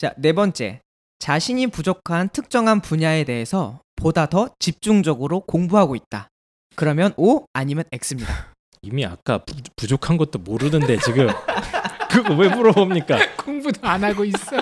자, 0.00 0.14
네 0.16 0.32
번째. 0.32 0.80
자신이 1.18 1.66
부족한 1.66 2.30
특정한 2.30 2.80
분야에 2.80 3.24
대해서 3.24 3.80
보다 3.96 4.24
더 4.24 4.48
집중적으로 4.58 5.40
공부하고 5.40 5.94
있다. 5.94 6.28
그러면 6.74 7.12
O 7.18 7.44
아니면 7.52 7.84
X입니다. 7.92 8.54
이미 8.80 9.04
아까 9.04 9.44
부, 9.44 9.52
부족한 9.76 10.16
것도 10.16 10.38
모르는데 10.38 10.96
지금 11.00 11.28
그거 12.08 12.34
왜 12.34 12.48
물어봅니까? 12.48 13.18
공부도 13.44 13.86
안 13.86 14.02
하고 14.02 14.24
있어. 14.24 14.56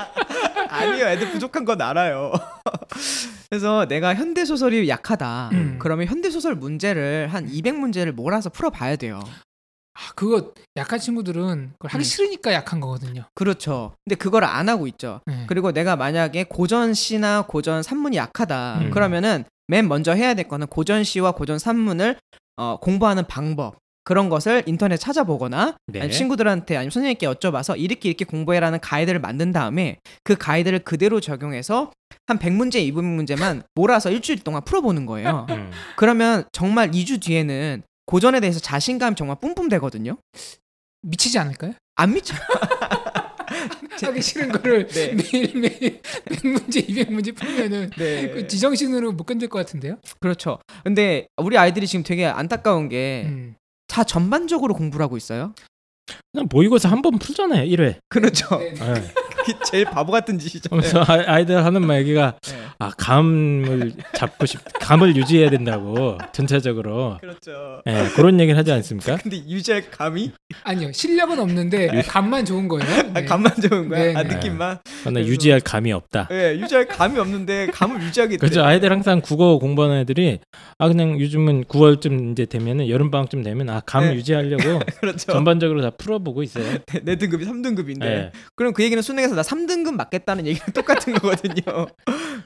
아니요, 0.70 1.06
애들 1.06 1.30
부족한 1.30 1.64
건 1.64 1.80
알아요. 1.82 2.32
그래서 3.48 3.86
내가 3.86 4.16
현대 4.16 4.44
소설이 4.44 4.88
약하다. 4.88 5.50
음. 5.52 5.78
그러면 5.78 6.08
현대 6.08 6.30
소설 6.30 6.56
문제를 6.56 7.28
한 7.32 7.46
200문제를 7.46 8.10
몰아서 8.10 8.50
풀어봐야 8.50 8.96
돼요. 8.96 9.20
아, 9.98 10.12
그거 10.14 10.52
약한 10.76 11.00
친구들은 11.00 11.72
그걸 11.78 11.90
하기 11.90 12.02
음. 12.02 12.04
싫으니까 12.04 12.52
약한 12.52 12.78
거거든요. 12.80 13.24
그렇죠. 13.34 13.96
근데 14.04 14.14
그걸 14.14 14.44
안 14.44 14.68
하고 14.68 14.86
있죠. 14.86 15.20
네. 15.26 15.44
그리고 15.48 15.72
내가 15.72 15.96
만약에 15.96 16.44
고전 16.44 16.94
시나 16.94 17.42
고전 17.42 17.82
산문이 17.82 18.16
약하다. 18.16 18.78
음. 18.82 18.90
그러면은 18.90 19.44
맨 19.66 19.88
먼저 19.88 20.12
해야 20.12 20.34
될 20.34 20.46
거는 20.46 20.68
고전 20.68 21.02
시와 21.02 21.32
고전 21.32 21.58
산문을 21.58 22.16
어, 22.56 22.78
공부하는 22.80 23.26
방법. 23.26 23.76
그런 24.04 24.30
것을 24.30 24.62
인터넷 24.64 24.96
찾아보거나 24.96 25.76
네. 25.88 26.00
아니, 26.00 26.10
친구들한테 26.10 26.78
아니면 26.78 26.90
선생님께 26.90 27.26
여쭤봐서 27.26 27.78
이렇게 27.78 28.08
이렇게 28.08 28.24
공부해라는 28.24 28.80
가이드를 28.80 29.20
만든 29.20 29.52
다음에 29.52 29.98
그 30.24 30.34
가이드를 30.34 30.78
그대로 30.78 31.20
적용해서 31.20 31.90
한 32.26 32.38
100문제, 32.38 32.76
200문제만 32.90 33.64
몰아서 33.74 34.10
일주일 34.10 34.38
동안 34.38 34.62
풀어보는 34.64 35.04
거예요. 35.04 35.46
음. 35.50 35.70
그러면 35.96 36.44
정말 36.52 36.90
2주 36.90 37.20
뒤에는 37.20 37.82
고전에 38.08 38.40
대해서 38.40 38.58
자신감이 38.58 39.16
정말 39.16 39.36
뿜뿜 39.38 39.68
되거든요. 39.68 40.16
미치지 41.02 41.38
않을까요? 41.38 41.74
안 41.96 42.14
미쳐. 42.14 42.34
하기 44.00 44.22
싫은 44.22 44.48
거를 44.52 44.86
네. 44.86 45.12
매일매일 45.12 46.00
100문제, 46.26 46.88
200문제 46.88 47.36
풀면은 47.36 47.90
네. 47.98 48.30
그 48.30 48.46
지정신으로 48.46 49.12
못 49.12 49.24
견딜 49.24 49.48
것 49.48 49.58
같은데요? 49.58 49.98
그렇죠. 50.20 50.58
근데 50.84 51.26
우리 51.36 51.58
아이들이 51.58 51.86
지금 51.86 52.02
되게 52.02 52.24
안타까운 52.24 52.88
게 52.88 53.24
음. 53.26 53.56
다 53.88 54.04
전반적으로 54.04 54.72
공부를 54.74 55.04
하고 55.04 55.16
있어요. 55.18 55.52
그냥 56.32 56.48
모의고사 56.50 56.88
한 56.88 57.02
번 57.02 57.18
풀잖아요 57.18 57.64
1회. 57.68 57.98
그렇죠. 58.08 58.56
네. 58.58 58.74
네. 59.48 59.52
그게 59.58 59.64
제일 59.70 59.84
바보 59.86 60.12
같은 60.12 60.38
짓이잖아요. 60.38 60.80
그래서 60.80 61.00
아- 61.00 61.24
아이들 61.34 61.64
하는 61.64 61.86
말 61.86 62.00
얘기가 62.00 62.34
네. 62.42 62.58
아 62.78 62.90
감을 62.96 63.92
잡고 64.14 64.46
싶 64.46 64.60
감을 64.80 65.16
유지해야 65.16 65.50
된다고 65.50 66.18
전체적으로 66.32 67.18
그렇죠. 67.20 67.82
예, 67.86 68.08
그런 68.14 68.38
얘기를 68.40 68.58
하지 68.58 68.72
않습니까? 68.72 69.16
근데 69.16 69.36
유지할 69.48 69.90
감이 69.90 70.32
아니요, 70.64 70.92
실력은 70.92 71.38
없는데 71.38 72.02
감만 72.08 72.44
좋은 72.44 72.68
거예요. 72.68 72.84
아, 73.14 73.20
네. 73.20 73.24
감만 73.24 73.52
좋은 73.60 73.88
거야. 73.88 74.02
네, 74.04 74.14
아 74.14 74.22
네. 74.22 74.34
느낌만. 74.34 74.78
저는 75.04 75.22
그래서- 75.22 75.30
유지할 75.32 75.60
감이 75.60 75.92
없다. 75.92 76.28
예, 76.30 76.54
유지할 76.58 76.86
감이 76.86 77.18
없는데 77.18 77.68
감을 77.72 78.02
유지하게 78.02 78.32
돼. 78.32 78.36
그렇죠. 78.38 78.62
아이들 78.64 78.90
항상 78.90 79.20
국어 79.20 79.58
공부하는 79.58 79.98
애들이 79.98 80.38
아 80.78 80.88
그냥 80.88 81.18
요즘은 81.20 81.64
9월쯤 81.64 82.32
이제 82.32 82.44
되면은 82.46 82.88
여름 82.88 83.10
방학쯤 83.10 83.42
되면 83.42 83.68
아감 83.70 84.04
네. 84.10 84.14
유지하려고 84.14 84.80
그렇죠. 85.00 85.32
전반적으로 85.32 85.82
다 85.82 85.90
풀어보고 85.90 86.42
있어요. 86.42 86.64
내, 86.92 87.00
내 87.02 87.16
등급이 87.16 87.44
3등급인데. 87.44 88.04
예. 88.04 88.32
그럼 88.54 88.72
그 88.72 88.82
얘기는 88.82 89.00
수능에서 89.02 89.34
나 89.38 89.42
3등급 89.42 89.94
맞겠다는 89.94 90.46
얘기랑 90.46 90.70
똑같은 90.74 91.14
거거든요. 91.14 91.86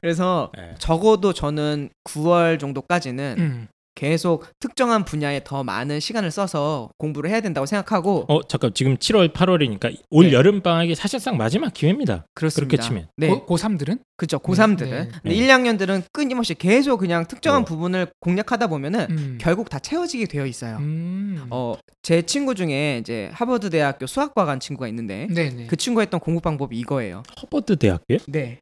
그래서 0.02 0.52
예. 0.58 0.74
적어도 0.78 1.32
저는 1.32 1.88
9월 2.04 2.60
정도까지는 2.60 3.36
음. 3.38 3.68
계속 3.94 4.46
특정한 4.58 5.04
분야에 5.04 5.42
더 5.44 5.62
많은 5.64 6.00
시간을 6.00 6.30
써서 6.30 6.90
공부를 6.98 7.30
해야 7.30 7.40
된다고 7.40 7.66
생각하고 7.66 8.24
어 8.28 8.42
잠깐 8.48 8.72
지금 8.74 8.96
7월 8.96 9.32
8월이니까 9.32 9.94
올 10.10 10.26
네. 10.26 10.32
여름 10.32 10.60
방학이 10.60 10.94
사실상 10.94 11.36
마지막 11.36 11.72
기회입니다. 11.74 12.24
그렇습니다. 12.34 12.68
그렇게 12.68 12.82
치면. 12.82 13.08
네. 13.16 13.28
고, 13.28 13.46
고3들은? 13.46 14.00
그렇죠. 14.16 14.38
고3들은. 14.38 14.90
네. 14.90 15.08
네. 15.24 15.34
1, 15.34 15.46
2학년들은 15.46 16.04
끊임없이 16.12 16.54
계속 16.54 16.98
그냥 16.98 17.26
특정한 17.26 17.62
어. 17.62 17.64
부분을 17.64 18.08
공략하다 18.20 18.68
보면은 18.68 19.06
음. 19.10 19.38
결국 19.40 19.68
다 19.68 19.78
채워지게 19.78 20.26
되어 20.26 20.46
있어요. 20.46 20.76
음. 20.78 21.46
어, 21.50 21.74
제 22.02 22.22
친구 22.22 22.54
중에 22.54 22.98
이제 22.98 23.30
하버드 23.34 23.70
대학교 23.70 24.06
수학과 24.06 24.44
간 24.44 24.60
친구가 24.60 24.88
있는데 24.88 25.26
네네. 25.34 25.66
그 25.66 25.76
친구가 25.76 26.02
했던 26.02 26.20
공부 26.20 26.40
방법이 26.40 26.78
이거예요. 26.78 27.22
하버드 27.36 27.76
대학교? 27.76 28.16
네. 28.28 28.58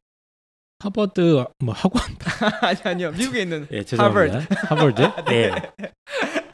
하버드 0.81 1.45
뭐 1.59 1.73
학원? 1.75 2.03
아니 2.61 2.79
아니요. 2.83 3.11
미국에 3.11 3.43
있는 3.43 3.67
예, 3.71 3.83
죄송합니다. 3.83 4.39
하버드? 4.67 5.01
예. 5.31 5.51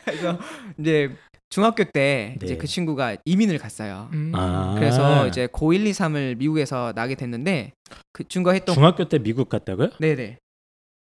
그래서 0.04 0.38
이제 0.78 1.16
중학교 1.50 1.86
때 1.86 2.36
이제 2.38 2.54
네. 2.54 2.58
그 2.58 2.68
친구가 2.68 3.16
이민을 3.24 3.58
갔어요. 3.58 4.10
음. 4.12 4.34
아. 4.36 4.76
그래서 4.78 5.28
이제 5.28 5.48
고 5.48 5.72
1, 5.72 5.88
2, 5.88 5.92
3을 5.92 6.38
미국에서 6.38 6.92
나게 6.94 7.16
됐는데 7.16 7.72
그 8.12 8.28
친구가 8.28 8.54
했던 8.54 8.76
중학교 8.76 9.06
때 9.06 9.18
미국 9.18 9.48
갔다고요? 9.48 9.92
네네 10.00 10.40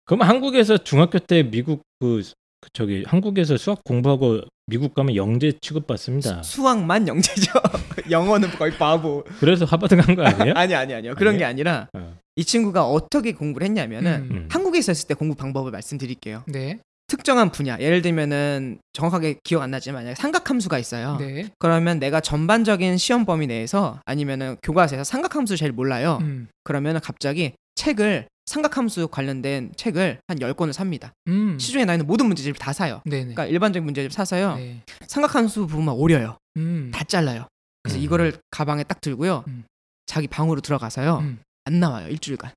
그럼 0.05 0.21
한국에서 0.21 0.77
중학교 0.77 1.19
때 1.19 1.43
미국 1.43 1.81
그, 1.99 2.23
그 2.61 2.69
저기 2.71 3.03
한국에서 3.05 3.57
수학 3.57 3.83
공부하고 3.83 4.41
미국 4.71 4.93
가면 4.93 5.15
영재 5.17 5.51
취급받습니다. 5.59 6.41
수학만 6.43 7.05
영재죠. 7.07 7.51
영어는 8.09 8.49
거의 8.51 8.71
바보. 8.77 9.23
그래서 9.39 9.65
하버드 9.65 9.97
간 9.97 10.15
거 10.15 10.23
아니에요? 10.23 10.53
아니 10.57 10.73
아니 10.73 10.93
아니요. 10.93 11.13
그런 11.15 11.37
게 11.37 11.43
아니라 11.43 11.89
어. 11.93 12.15
이 12.37 12.45
친구가 12.45 12.85
어떻게 12.85 13.33
공부를 13.33 13.65
했냐면은 13.67 14.13
음. 14.21 14.29
음. 14.31 14.47
한국에 14.49 14.79
있었을 14.79 15.07
때 15.09 15.13
공부 15.13 15.35
방법을 15.35 15.71
말씀드릴게요. 15.71 16.43
네. 16.47 16.79
특정한 17.07 17.51
분야, 17.51 17.77
예를 17.77 18.01
들면은 18.01 18.79
정확하게 18.93 19.39
기억 19.43 19.61
안 19.63 19.71
나지만 19.71 20.03
만약에 20.03 20.15
삼각함수가 20.15 20.79
있어요. 20.79 21.17
네. 21.19 21.49
그러면 21.59 21.99
내가 21.99 22.21
전반적인 22.21 22.97
시험 22.97 23.25
범위 23.25 23.47
내에서 23.47 23.99
아니면은 24.05 24.55
교과서에서 24.63 25.03
삼각함수 25.03 25.57
잘 25.57 25.73
몰라요. 25.73 26.19
음. 26.21 26.47
그러면은 26.63 27.01
갑자기 27.03 27.51
책을 27.75 28.27
삼각함수 28.45 29.07
관련된 29.09 29.71
책을 29.75 30.19
한 30.27 30.39
10권을 30.39 30.73
삽니다. 30.73 31.13
음. 31.27 31.57
시중에 31.59 31.85
나 31.85 31.93
있는 31.93 32.07
모든 32.07 32.25
문제집을 32.27 32.57
다 32.57 32.73
사요. 32.73 33.01
네네. 33.05 33.21
그러니까 33.33 33.45
일반적인 33.45 33.85
문제집 33.85 34.11
사서요. 34.11 34.55
네. 34.55 34.81
삼각함수 35.07 35.67
부분만 35.67 35.95
오려요. 35.95 36.37
음. 36.57 36.91
다 36.93 37.03
잘라요. 37.03 37.47
그래서 37.83 37.99
음. 37.99 38.03
이거를 38.03 38.33
가방에 38.51 38.83
딱 38.83 38.99
들고요. 39.01 39.43
음. 39.47 39.63
자기 40.05 40.27
방으로 40.27 40.61
들어가서요. 40.61 41.19
음. 41.19 41.39
안 41.65 41.79
나와요. 41.79 42.07
일주일간. 42.09 42.51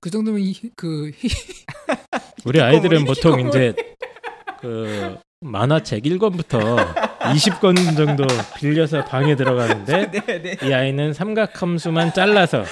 그 0.00 0.10
정도면 0.10 0.40
이, 0.40 0.54
그 0.76 1.10
우리 2.44 2.60
아이들은 2.60 3.04
보통. 3.04 3.48
이제 3.48 3.74
그 4.60 5.16
만화책 5.40 6.02
1권부터 6.04 6.94
20권 7.18 7.96
정도 7.96 8.26
빌려서 8.56 9.04
방에 9.04 9.36
들어가는데 9.36 10.10
네, 10.26 10.42
네. 10.42 10.56
이 10.66 10.72
아이는 10.72 11.12
삼각함수만 11.12 12.12
잘라서 12.12 12.64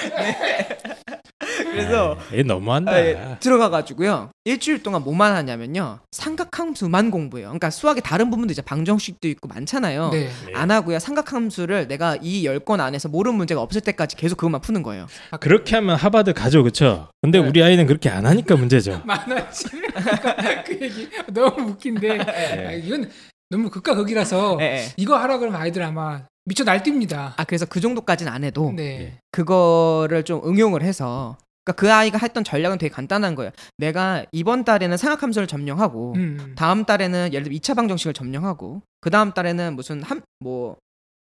그래서 1.77 2.17
아, 2.19 2.37
얘 2.37 2.43
너무한다. 2.43 2.93
아, 2.93 2.99
예, 2.99 3.37
들어가가지고요 3.41 4.31
일주일 4.45 4.83
동안 4.83 5.03
뭐만 5.03 5.35
하냐면요 5.35 6.01
삼각함수만 6.13 7.11
공부해요. 7.11 7.49
그러니까 7.49 7.71
수학의 7.71 8.03
다른 8.03 8.31
부분도 8.31 8.53
이제 8.53 8.63
방정식도 8.63 9.29
있고 9.29 9.49
많잖아요. 9.49 10.11
네. 10.11 10.31
안 10.55 10.71
하고요 10.71 10.99
삼각함수를 10.99 11.89
내가 11.89 12.17
이열건 12.21 12.81
안에서 12.81 13.09
모르는 13.09 13.37
문제가 13.37 13.61
없을 13.61 13.81
때까지 13.81 14.17
계속 14.17 14.37
그것만 14.37 14.61
푸는 14.61 14.83
거예요. 14.83 15.07
그렇게 15.41 15.75
하면 15.77 15.97
하버드 15.97 16.33
가죠, 16.33 16.63
그렇죠? 16.63 17.09
근데 17.23 17.41
네. 17.41 17.49
우리 17.49 17.63
아이는 17.63 17.87
그렇게 17.87 18.09
안 18.09 18.27
하니까 18.27 18.57
문제죠. 18.57 19.03
만화지. 19.07 19.65
그 20.67 20.79
얘기 20.81 21.09
너무 21.33 21.71
웃긴데 21.71 22.19
아, 22.21 22.73
이건 22.73 23.11
너무 23.51 23.71
극과 23.71 23.95
극이라서 23.95 24.59
예, 24.61 24.65
예. 24.65 24.87
이거 24.97 25.17
하라 25.17 25.39
그러면 25.39 25.61
아이들 25.61 25.83
아마 25.83 26.23
미쳐 26.45 26.65
날뜁니다. 26.65 27.35
아 27.37 27.45
그래서 27.45 27.67
그 27.67 27.81
정도까지는 27.81 28.33
안 28.33 28.45
해도 28.45 28.73
네. 28.75 29.19
그거를 29.33 30.23
좀 30.25 30.43
응용을 30.45 30.83
해서 30.83 31.37
그러니까 31.67 31.73
그 31.81 31.93
아이가 31.93 32.17
했던 32.19 32.45
전략은 32.45 32.79
되게 32.79 32.95
간단한 32.95 33.35
거예요. 33.35 33.51
내가 33.77 34.25
이번 34.33 34.65
달에는 34.65 34.97
삼각함수를 34.97 35.49
점령하고 35.49 36.13
음. 36.15 36.55
다음 36.57 36.85
달에는 36.85 37.33
예를 37.33 37.45
들어 37.45 37.55
2차 37.57 37.75
방정식을 37.75 38.15
점령하고 38.15 38.83
그 39.01 39.11
다음 39.11 39.33
달에는 39.33 39.77
무슨 39.77 40.03
한 40.03 40.23
뭐 40.39 40.77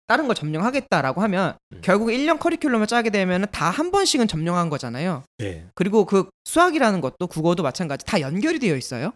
다른 0.07 0.25
걸 0.25 0.35
점령하겠다라고 0.35 1.21
하면 1.21 1.55
음. 1.71 1.81
결국 1.83 2.07
1년 2.07 2.39
커리큘럼을 2.39 2.87
짜게 2.87 3.11
되면 3.11 3.45
다 3.51 3.69
한 3.69 3.91
번씩은 3.91 4.27
점령한 4.27 4.69
거잖아요. 4.69 5.21
네. 5.37 5.67
그리고 5.75 6.05
그 6.05 6.29
수학이라는 6.45 6.99
것도 7.01 7.27
국어도 7.27 7.61
마찬가지 7.61 8.05
다 8.07 8.19
연결이 8.19 8.57
되어 8.57 8.75
있어요. 8.75 9.11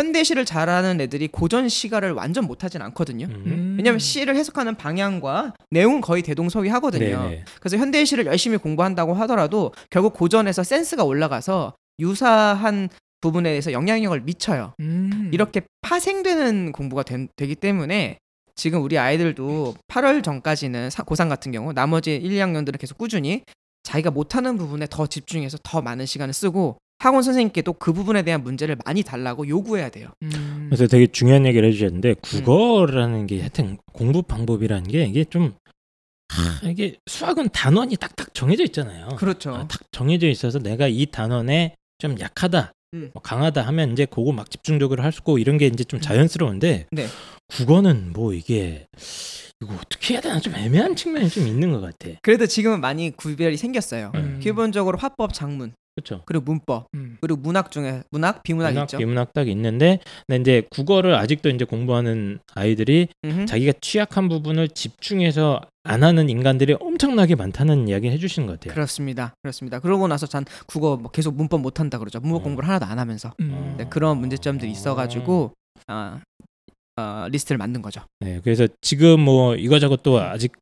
현대시를 0.00 0.44
잘하는 0.44 1.00
애들이 1.00 1.26
고전 1.28 1.68
시가를 1.68 2.12
완전 2.12 2.44
못하진 2.46 2.80
않거든요. 2.82 3.26
음. 3.26 3.42
음. 3.46 3.74
왜냐면 3.76 3.98
시를 3.98 4.36
해석하는 4.36 4.76
방향과 4.76 5.54
내용은 5.70 6.00
거의 6.00 6.22
대동소이하거든요. 6.22 7.22
네네. 7.22 7.44
그래서 7.60 7.76
현대시를 7.76 8.26
열심히 8.26 8.56
공부한다고 8.56 9.14
하더라도 9.14 9.72
결국 9.90 10.14
고전에서 10.14 10.62
센스가 10.62 11.04
올라가서 11.04 11.74
유사한 11.98 12.88
부분에 13.20 13.50
대해서 13.50 13.72
영향력을 13.72 14.18
미쳐요. 14.20 14.74
음. 14.80 15.30
이렇게 15.32 15.62
파생되는 15.82 16.72
공부가 16.72 17.02
된- 17.02 17.28
되기 17.36 17.54
때문에 17.54 18.16
지금 18.54 18.82
우리 18.82 18.96
아이들도 18.98 19.74
8월 19.88 20.22
전까지는 20.22 20.88
사- 20.90 21.02
고3 21.02 21.28
같은 21.28 21.52
경우 21.52 21.72
나머지 21.72 22.14
1, 22.14 22.30
2학년들은 22.32 22.78
계속 22.78 22.96
꾸준히 22.96 23.42
자기가 23.82 24.10
못하는 24.10 24.56
부분에 24.56 24.86
더 24.88 25.06
집중해서 25.06 25.58
더 25.62 25.82
많은 25.82 26.06
시간을 26.06 26.32
쓰고 26.32 26.76
학원 27.00 27.22
선생님께도 27.22 27.72
그 27.74 27.92
부분에 27.94 28.22
대한 28.22 28.44
문제를 28.44 28.76
많이 28.84 29.02
달라고 29.02 29.48
요구해야 29.48 29.88
돼요. 29.88 30.10
음. 30.22 30.66
그래서 30.68 30.86
되게 30.86 31.06
중요한 31.06 31.46
얘기를 31.46 31.66
해주셨는데 31.68 32.14
국어라는 32.20 33.26
게 33.26 33.40
하여튼 33.40 33.78
공부 33.92 34.22
방법이라는 34.22 34.84
게 34.90 35.04
이게 35.04 35.24
좀 35.24 35.54
하, 36.28 36.68
이게 36.68 36.96
수학은 37.06 37.48
단원이 37.48 37.96
딱딱 37.96 38.34
정해져 38.34 38.64
있잖아요. 38.64 39.08
그렇죠. 39.16 39.54
아, 39.54 39.66
딱 39.66 39.80
정해져 39.90 40.28
있어서 40.28 40.58
내가 40.58 40.86
이 40.88 41.06
단원에 41.06 41.74
좀 41.98 42.20
약하다, 42.20 42.72
음. 42.94 43.10
뭐 43.14 43.22
강하다 43.22 43.62
하면 43.66 43.92
이제 43.92 44.04
그거 44.04 44.30
막 44.32 44.50
집중적으로 44.50 45.02
할 45.02 45.10
수 45.12 45.20
있고 45.20 45.38
이런 45.38 45.56
게 45.58 45.66
이제 45.66 45.82
좀 45.84 46.00
자연스러운데 46.00 46.86
네. 46.92 47.06
국어는 47.48 48.12
뭐 48.12 48.34
이게 48.34 48.86
이거 49.62 49.74
어떻게 49.74 50.14
해야 50.14 50.20
되나 50.20 50.38
좀 50.38 50.54
애매한 50.54 50.94
측면이 50.96 51.30
좀 51.30 51.46
있는 51.46 51.72
것 51.72 51.80
같아. 51.80 52.16
그래도 52.22 52.46
지금은 52.46 52.80
많이 52.80 53.10
구별이 53.10 53.56
생겼어요. 53.56 54.12
음. 54.14 54.38
기본적으로 54.42 54.98
화법, 54.98 55.34
장문, 55.34 55.72
그렇죠. 56.00 56.22
그리고 56.26 56.44
문법, 56.44 56.86
음. 56.94 57.18
그리고 57.20 57.40
문학 57.40 57.70
중에 57.70 58.02
문학, 58.10 58.42
비문학 58.42 58.72
문학, 58.72 58.84
있죠. 58.84 58.98
비문학 58.98 59.32
딱 59.32 59.48
있는데 59.48 60.00
근데 60.26 60.40
이제 60.40 60.66
국어를 60.70 61.14
아직도 61.14 61.50
이제 61.50 61.64
공부하는 61.64 62.40
아이들이 62.54 63.08
음흠. 63.24 63.46
자기가 63.46 63.72
취약한 63.80 64.28
부분을 64.28 64.68
집중해서 64.68 65.60
안 65.84 66.02
하는 66.02 66.28
인간들이 66.28 66.74
엄청나게 66.78 67.36
많다는 67.36 67.88
이야기 67.88 68.10
해주시는 68.10 68.46
것 68.46 68.60
같아요. 68.60 68.74
그렇습니다. 68.74 69.34
그렇습니다. 69.42 69.78
그러고 69.80 70.08
나서 70.08 70.26
전 70.26 70.44
국어 70.66 70.96
뭐 70.96 71.10
계속 71.10 71.34
문법 71.36 71.60
못 71.60 71.80
한다 71.80 71.98
그러죠. 71.98 72.20
문법 72.20 72.40
어. 72.40 72.42
공부를 72.44 72.68
하나도 72.68 72.86
안 72.86 72.98
하면서 72.98 73.32
음. 73.40 73.74
네, 73.78 73.86
그런 73.88 74.18
문제점들이 74.18 74.70
있어가지고 74.70 75.52
아, 75.86 76.20
어, 76.96 77.26
리스트를 77.30 77.58
만든 77.58 77.82
거죠. 77.82 78.02
네, 78.20 78.40
그래서 78.42 78.66
지금 78.80 79.20
뭐 79.20 79.54
이거저것 79.54 80.02
또 80.02 80.20
아직 80.20 80.52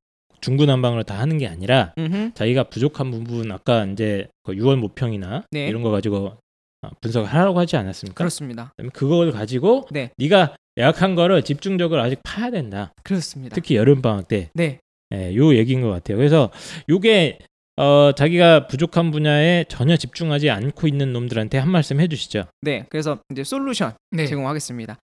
중구난방으로 0.41 1.03
다 1.03 1.19
하는 1.19 1.39
게 1.39 1.47
아니라 1.47 1.93
음흠. 1.99 2.33
자기가 2.35 2.65
부족한 2.65 3.11
부분 3.11 3.51
아까 3.53 3.85
이제 3.87 4.29
그 4.43 4.53
6월 4.53 4.77
모평이나 4.77 5.45
네. 5.51 5.69
이런 5.69 5.83
거 5.83 5.91
가지고 5.91 6.37
어, 6.83 6.91
분석을 7.01 7.29
하라고 7.29 7.59
하지 7.59 7.77
않았습니까? 7.77 8.17
그렇습니다. 8.17 8.73
그걸 8.93 9.33
가지고 9.33 9.87
네. 9.91 10.11
네가 10.17 10.57
약한 10.79 11.15
거를 11.15 11.43
집중적으로 11.43 12.01
아직 12.01 12.21
파야 12.23 12.51
된다. 12.51 12.93
그렇습니다. 13.03 13.55
특히 13.55 13.75
여름 13.75 14.01
방학 14.01 14.29
때, 14.29 14.51
네, 14.55 14.79
예, 15.13 15.35
요 15.35 15.55
얘기인 15.55 15.81
것 15.81 15.89
같아요. 15.89 16.17
그래서 16.17 16.51
요게 16.89 17.39
어, 17.77 18.13
자기가 18.13 18.67
부족한 18.67 19.11
분야에 19.11 19.65
전혀 19.69 19.97
집중하지 19.97 20.51
않고 20.51 20.89
있는 20.89 21.13
놈들한테 21.13 21.59
한 21.59 21.71
말씀 21.71 22.01
해주시죠. 22.01 22.45
네. 22.63 22.87
그래서 22.91 23.21
이제 23.31 23.45
솔루션 23.45 23.95
네. 24.11 24.27
제공하겠습니다. 24.27 24.99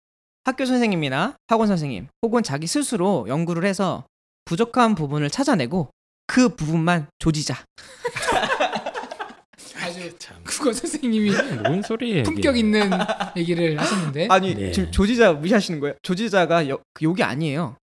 학교 0.44 0.66
선생님이나 0.66 1.36
학원 1.46 1.68
선생님 1.68 2.08
혹은 2.22 2.42
자기 2.42 2.66
스스로 2.66 3.26
연구를 3.28 3.64
해서 3.64 4.04
부족한 4.44 4.94
부분을 4.94 5.30
찾아내고 5.30 5.90
그 6.26 6.48
부분만 6.50 7.06
조지자. 7.18 7.54
아주 9.82 10.18
참, 10.18 10.36
국어 10.44 10.72
선생님이 10.72 11.30
뭔 11.62 11.82
소리예요? 11.82 12.20
이게. 12.20 12.22
품격 12.22 12.56
있는 12.56 12.90
얘기를 13.36 13.78
하셨는데 13.78 14.28
아니 14.30 14.54
네. 14.54 14.72
지금 14.72 14.90
조지자 14.90 15.34
무시하시는 15.34 15.80
거예요? 15.80 15.94
조지자가 16.02 16.68
여, 16.68 16.78
그 16.94 17.04
욕이 17.04 17.22
아니에요. 17.22 17.76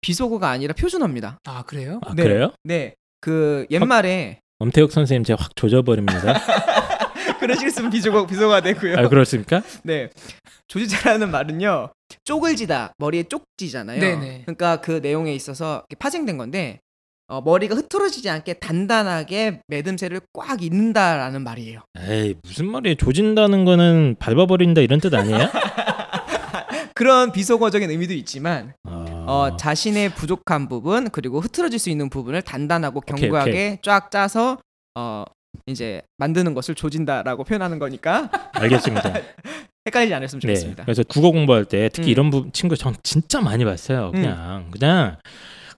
비속어가 0.00 0.48
아니라 0.48 0.72
표준어입니다. 0.74 1.38
아 1.44 1.62
그래요? 1.64 2.00
아, 2.06 2.14
네. 2.14 2.22
그래요? 2.22 2.52
네. 2.64 2.94
그 3.20 3.66
옛말에 3.70 4.40
엄태욱 4.58 4.92
선생님 4.92 5.24
제가 5.24 5.42
확 5.42 5.56
조져버립니다. 5.56 6.40
쓰면 7.70 7.90
비속어 7.90 8.26
비속어가 8.26 8.60
되고요. 8.60 8.98
아 8.98 9.08
그렇습니까? 9.08 9.62
네. 9.82 10.10
조지자라는 10.68 11.30
말은요. 11.30 11.90
쪽을 12.24 12.56
지다 12.56 12.92
머리에 12.98 13.24
쪽지잖아요. 13.24 14.00
네네. 14.00 14.42
그러니까 14.46 14.80
그 14.80 15.00
내용에 15.02 15.34
있어서 15.34 15.84
파생된 15.98 16.38
건데 16.38 16.80
어, 17.28 17.40
머리가 17.40 17.74
흐트러지지 17.74 18.30
않게 18.30 18.54
단단하게 18.54 19.60
매듭새를 19.66 20.20
꽉 20.32 20.62
잇는다라는 20.62 21.42
말이에요. 21.42 21.80
에이 21.98 22.36
무슨 22.42 22.70
말이에요? 22.70 22.94
조진다는 22.96 23.64
거는 23.64 24.16
밟아버린다 24.18 24.80
이런 24.80 25.00
뜻 25.00 25.12
아니에요? 25.12 25.48
그런 26.94 27.32
비속어적인 27.32 27.90
의미도 27.90 28.14
있지만 28.14 28.74
어, 28.84 29.24
어, 29.26 29.56
자신의 29.56 30.14
부족한 30.14 30.68
부분 30.68 31.10
그리고 31.10 31.40
흐트러질 31.40 31.78
수 31.78 31.90
있는 31.90 32.08
부분을 32.08 32.42
단단하고 32.42 32.98
오케이, 32.98 33.20
견고하게 33.22 33.80
쫙 33.82 34.10
짜서 34.10 34.58
어 34.94 35.24
이제 35.66 36.02
만드는 36.18 36.54
것을 36.54 36.74
조진다라고 36.74 37.44
표현하는 37.44 37.78
거니까 37.78 38.30
알겠습니다. 38.54 39.12
헷갈리지 39.86 40.14
않았으면 40.14 40.40
네. 40.40 40.46
좋겠습니다. 40.46 40.84
그래서 40.84 41.02
국어 41.04 41.30
공부할 41.30 41.64
때 41.64 41.88
특히 41.92 42.08
음. 42.08 42.12
이런 42.12 42.30
부, 42.30 42.50
친구 42.52 42.76
전 42.76 42.94
진짜 43.02 43.40
많이 43.40 43.64
봤어요. 43.64 44.10
그냥 44.12 44.68
그냥 44.70 45.16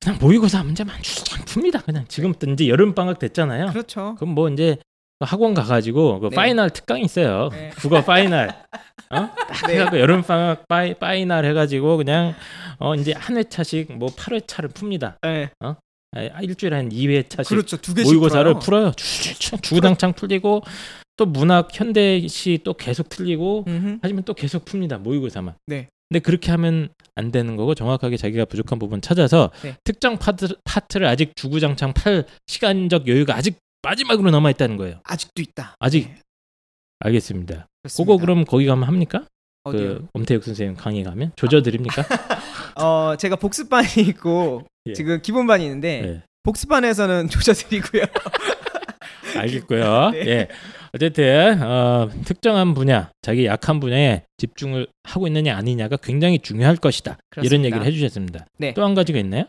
그냥 0.00 0.18
모의고사 0.20 0.62
문제만 0.62 1.02
쭉 1.02 1.24
풉니다. 1.44 1.84
그냥 1.84 2.04
지금부터 2.08 2.50
이제 2.52 2.68
여름 2.68 2.94
방학 2.94 3.18
됐잖아요. 3.18 3.66
그렇죠. 3.68 4.14
그럼 4.16 4.34
뭐 4.34 4.48
이제 4.48 4.78
학원 5.20 5.52
가가지고 5.52 6.20
그 6.20 6.28
네. 6.30 6.36
final 6.36 6.70
특강 6.70 7.00
있어요. 7.00 7.48
네. 7.52 7.70
국어 7.80 8.02
final. 8.02 8.48
어? 9.10 9.30
딱 9.34 9.66
네. 9.66 9.78
여름 10.00 10.22
방학 10.22 10.68
fi, 10.68 10.94
final 10.94 11.44
해가지고 11.44 11.96
그냥 11.96 12.34
어 12.78 12.94
이제 12.94 13.12
한 13.12 13.36
회차씩 13.36 13.96
뭐 13.98 14.08
8회차를 14.10 14.72
풉니다. 14.72 15.16
네. 15.22 15.50
아, 16.12 16.40
일주일에 16.40 16.76
한 16.76 16.88
2회차씩 16.88 17.48
그렇죠. 17.48 17.76
두 17.76 17.94
개씩 17.94 18.12
모의고사를 18.12 18.58
풀어요. 18.60 18.92
풀어요. 18.92 18.92
주구장창 19.62 20.14
풀리고 20.14 20.62
또 21.16 21.26
문학 21.26 21.68
현대시 21.72 22.60
또 22.64 22.74
계속 22.74 23.08
틀리고 23.08 23.64
음흠. 23.66 23.98
하지만 24.02 24.22
또 24.24 24.34
계속 24.34 24.64
풉니다. 24.64 24.98
모의고사만. 24.98 25.54
네. 25.66 25.88
근데 26.08 26.20
그렇게 26.20 26.50
하면 26.52 26.88
안 27.16 27.30
되는 27.30 27.56
거고 27.56 27.74
정확하게 27.74 28.16
자기가 28.16 28.46
부족한 28.46 28.78
부분 28.78 29.02
찾아서 29.02 29.50
네. 29.62 29.76
특정 29.84 30.16
파트, 30.16 30.48
파트를 30.64 31.06
아직 31.06 31.36
주구장창 31.36 31.92
팔 31.92 32.24
시간적 32.46 33.08
여유가 33.08 33.36
아직 33.36 33.58
마지막으로 33.82 34.30
남아 34.30 34.50
있다는 34.50 34.76
거예요. 34.78 35.00
아직도 35.04 35.42
있다. 35.42 35.74
아직 35.78 36.08
네, 36.08 36.18
알겠습니다. 37.00 37.66
그렇습니다. 37.82 38.04
그거 38.12 38.18
그럼 38.18 38.44
거기 38.44 38.64
가면 38.64 38.84
합니까? 38.88 39.24
어디요? 39.64 39.80
그 39.80 40.06
엄태욱 40.14 40.42
선생님 40.44 40.76
강의 40.76 41.04
가면 41.04 41.32
조져 41.36 41.62
드립니까? 41.62 42.02
어 42.80 43.16
제가 43.16 43.36
복습반이 43.36 43.86
있고 44.08 44.64
예. 44.86 44.92
지금 44.92 45.20
기본반이 45.20 45.64
있는데 45.64 46.00
네. 46.02 46.22
복습반에서는 46.42 47.28
조져드리고요. 47.30 48.04
알겠고요. 49.36 50.10
네. 50.10 50.18
예. 50.26 50.48
어쨌든 50.94 51.62
어, 51.62 52.08
특정한 52.24 52.72
분야, 52.72 53.10
자기 53.20 53.44
약한 53.44 53.78
분야에 53.78 54.22
집중을 54.38 54.86
하고 55.04 55.26
있느냐 55.26 55.54
아니냐가 55.54 55.98
굉장히 55.98 56.38
중요할 56.38 56.76
것이다. 56.76 57.18
그렇습니다. 57.28 57.54
이런 57.54 57.64
얘기를 57.66 57.84
해주셨습니다. 57.86 58.46
네. 58.56 58.72
또 58.72 58.82
한 58.84 58.94
가지가 58.94 59.18
있나요? 59.18 59.44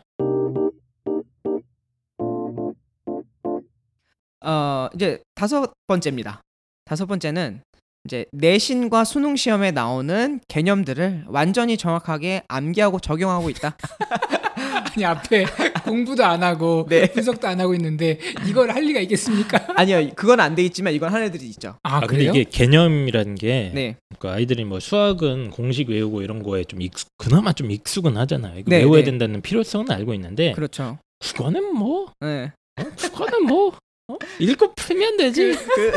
어 4.42 4.88
이제 4.94 5.20
다섯 5.34 5.72
번째입니다. 5.86 6.40
다섯 6.84 7.06
번째는 7.06 7.62
이제 8.06 8.24
내신과 8.32 9.04
수능 9.04 9.36
시험에 9.36 9.72
나오는 9.72 10.40
개념들을 10.48 11.24
완전히 11.28 11.76
정확하게 11.76 12.42
암기하고 12.48 13.00
적용하고 13.00 13.50
있다. 13.50 13.76
아니 14.92 15.04
앞에 15.04 15.44
공부도 15.84 16.24
안 16.24 16.42
하고 16.42 16.86
네. 16.90 17.06
분석도 17.12 17.46
안 17.46 17.60
하고 17.60 17.74
있는데 17.74 18.18
이걸 18.48 18.70
할 18.70 18.82
리가 18.84 19.00
있겠습니까? 19.00 19.66
아니요, 19.76 20.10
그건 20.16 20.40
안 20.40 20.54
돼 20.54 20.62
있지만 20.64 20.94
이건 20.94 21.12
한 21.12 21.22
애들이 21.22 21.46
있죠. 21.50 21.76
아, 21.82 21.96
아, 21.98 22.00
근데 22.00 22.24
그래요? 22.24 22.30
이게 22.32 22.44
개념이라는 22.44 23.34
게 23.36 23.70
네, 23.74 23.96
그러니까 24.18 24.36
아이들이 24.38 24.64
뭐 24.64 24.80
수학은 24.80 25.50
공식 25.50 25.90
외우고 25.90 26.22
이런 26.22 26.42
거에 26.42 26.64
좀 26.64 26.80
익숙, 26.82 27.08
그나마 27.18 27.52
좀 27.52 27.70
익숙은 27.70 28.16
하잖아요. 28.16 28.58
이거 28.58 28.70
네, 28.70 28.78
외워야 28.78 29.00
네. 29.00 29.04
된다는 29.04 29.42
필요성은 29.42 29.90
알고 29.90 30.14
있는데 30.14 30.52
그렇죠. 30.52 30.98
국어는 31.20 31.74
뭐 31.74 32.12
네. 32.20 32.50
어? 32.80 32.84
국어는 32.96 33.44
뭐 33.46 33.72
어? 34.12 34.18
읽고 34.38 34.74
풀면 34.74 35.16
되지. 35.16 35.52
그, 35.52 35.92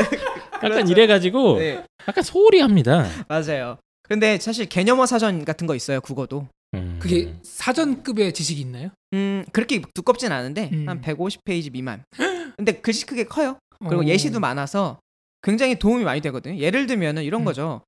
약간 0.54 0.70
그렇죠. 0.70 0.92
이래가지고 0.92 1.58
네, 1.58 1.84
약간 2.06 2.24
소홀히 2.24 2.60
합니다. 2.60 3.06
맞아요. 3.28 3.78
근데 4.02 4.38
사실 4.38 4.66
개념어 4.66 5.06
사전 5.06 5.44
같은 5.44 5.66
거 5.66 5.74
있어요. 5.74 6.00
국어도. 6.00 6.46
음. 6.74 6.98
그게 7.00 7.34
사전급의 7.42 8.32
지식이 8.34 8.60
있나요? 8.60 8.90
음, 9.14 9.44
그렇게 9.52 9.80
두껍진 9.94 10.32
않은데 10.32 10.70
음. 10.72 10.88
한 10.88 11.00
150페이지 11.00 11.72
미만. 11.72 12.02
근데 12.56 12.72
글씨 12.72 13.06
크게 13.06 13.24
커요. 13.24 13.58
그리고 13.78 14.02
어. 14.02 14.06
예시도 14.06 14.40
많아서 14.40 14.98
굉장히 15.42 15.78
도움이 15.78 16.04
많이 16.04 16.20
되거든요. 16.20 16.58
예를 16.58 16.86
들면은 16.86 17.22
이런 17.22 17.42
음. 17.42 17.44
거죠. 17.44 17.82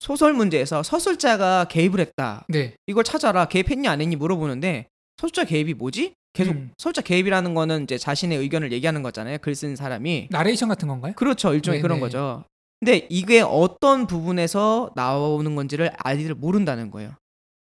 소설 0.00 0.32
문제에서 0.32 0.82
서술자가 0.82 1.66
개입을 1.66 2.00
했다. 2.00 2.44
네. 2.48 2.74
이걸 2.86 3.04
찾아라. 3.04 3.46
개입했니 3.46 3.88
안 3.88 4.00
했니 4.00 4.16
물어보는데 4.16 4.86
서술자 5.16 5.44
개입이 5.44 5.74
뭐지? 5.74 6.14
계속 6.38 6.52
음. 6.54 6.70
서술자 6.78 7.02
개입이라는 7.02 7.52
거는 7.54 7.82
이제 7.82 7.98
자신의 7.98 8.38
의견을 8.38 8.70
얘기하는 8.72 9.02
거잖아요. 9.02 9.38
글 9.38 9.54
쓴 9.56 9.74
사람이. 9.74 10.28
나레이션 10.30 10.68
같은 10.68 10.86
건가요? 10.86 11.12
그렇죠. 11.16 11.52
일종의 11.52 11.78
네네. 11.78 11.82
그런 11.82 11.98
거죠. 11.98 12.44
근데 12.78 13.08
이게 13.10 13.40
어떤 13.40 14.06
부분에서 14.06 14.92
나오는 14.94 15.56
건지를 15.56 15.90
아이들 15.98 16.34
모른다는 16.36 16.92
거예요. 16.92 17.10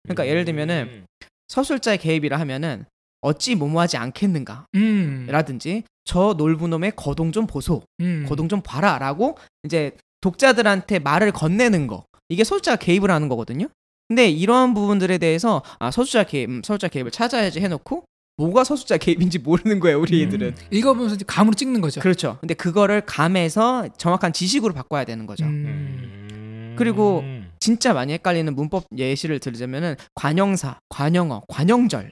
그러니까 0.05 0.27
예를 0.27 0.47
들면은 0.47 0.89
음. 0.91 1.05
서술자의 1.49 1.99
개입이라 1.99 2.41
하면은 2.41 2.87
어찌 3.21 3.55
뭐뭐하지 3.55 3.99
않겠는가 3.99 4.65
음. 4.75 5.27
라든지 5.29 5.83
저 6.05 6.35
놀부놈의 6.39 6.93
거동 6.97 7.31
좀 7.31 7.47
보소 7.47 7.83
음. 8.01 8.25
거동 8.27 8.49
좀 8.49 8.63
봐라 8.63 8.99
라고 8.99 9.37
이제 9.65 9.93
독자들한테 10.23 10.99
말을 11.01 11.31
건네는 11.33 11.89
거 11.89 12.05
이게 12.31 12.43
서술자가 12.43 12.77
개입을 12.77 13.11
하는 13.11 13.29
거거든요. 13.29 13.67
근데 14.09 14.31
이러한 14.31 14.73
부분들에 14.73 15.19
대해서 15.19 15.63
아 15.79 15.91
서술자 15.91 16.25
개입, 16.25 16.49
음, 16.49 16.63
서술자 16.65 16.89
개입을 16.89 17.11
찾아야지 17.11 17.61
해놓고 17.61 18.05
뭐가 18.43 18.65
서술자 18.65 18.97
개입인지 18.97 19.39
모르는 19.39 19.79
거예요 19.79 20.01
우리 20.01 20.23
음. 20.23 20.27
애들은. 20.27 20.55
읽어보면서 20.71 21.15
이제 21.15 21.25
감으로 21.27 21.55
찍는 21.55 21.81
거죠. 21.81 22.01
그렇죠. 22.01 22.39
근데 22.41 22.55
그거를 22.55 23.03
감해서 23.03 23.89
정확한 23.97 24.33
지식으로 24.33 24.75
바꿔야 24.75 25.05
되는 25.05 25.27
거죠. 25.27 25.45
음. 25.45 25.51
음. 25.67 26.75
그리고 26.77 27.23
진짜 27.61 27.93
많이 27.93 28.13
헷갈리는 28.13 28.55
문법 28.55 28.87
예시를 28.97 29.39
들자면은 29.39 29.95
관형사, 30.15 30.81
관형어, 30.89 31.43
관형절 31.49 32.11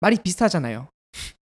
말이 0.00 0.16
비슷하잖아요. 0.22 0.88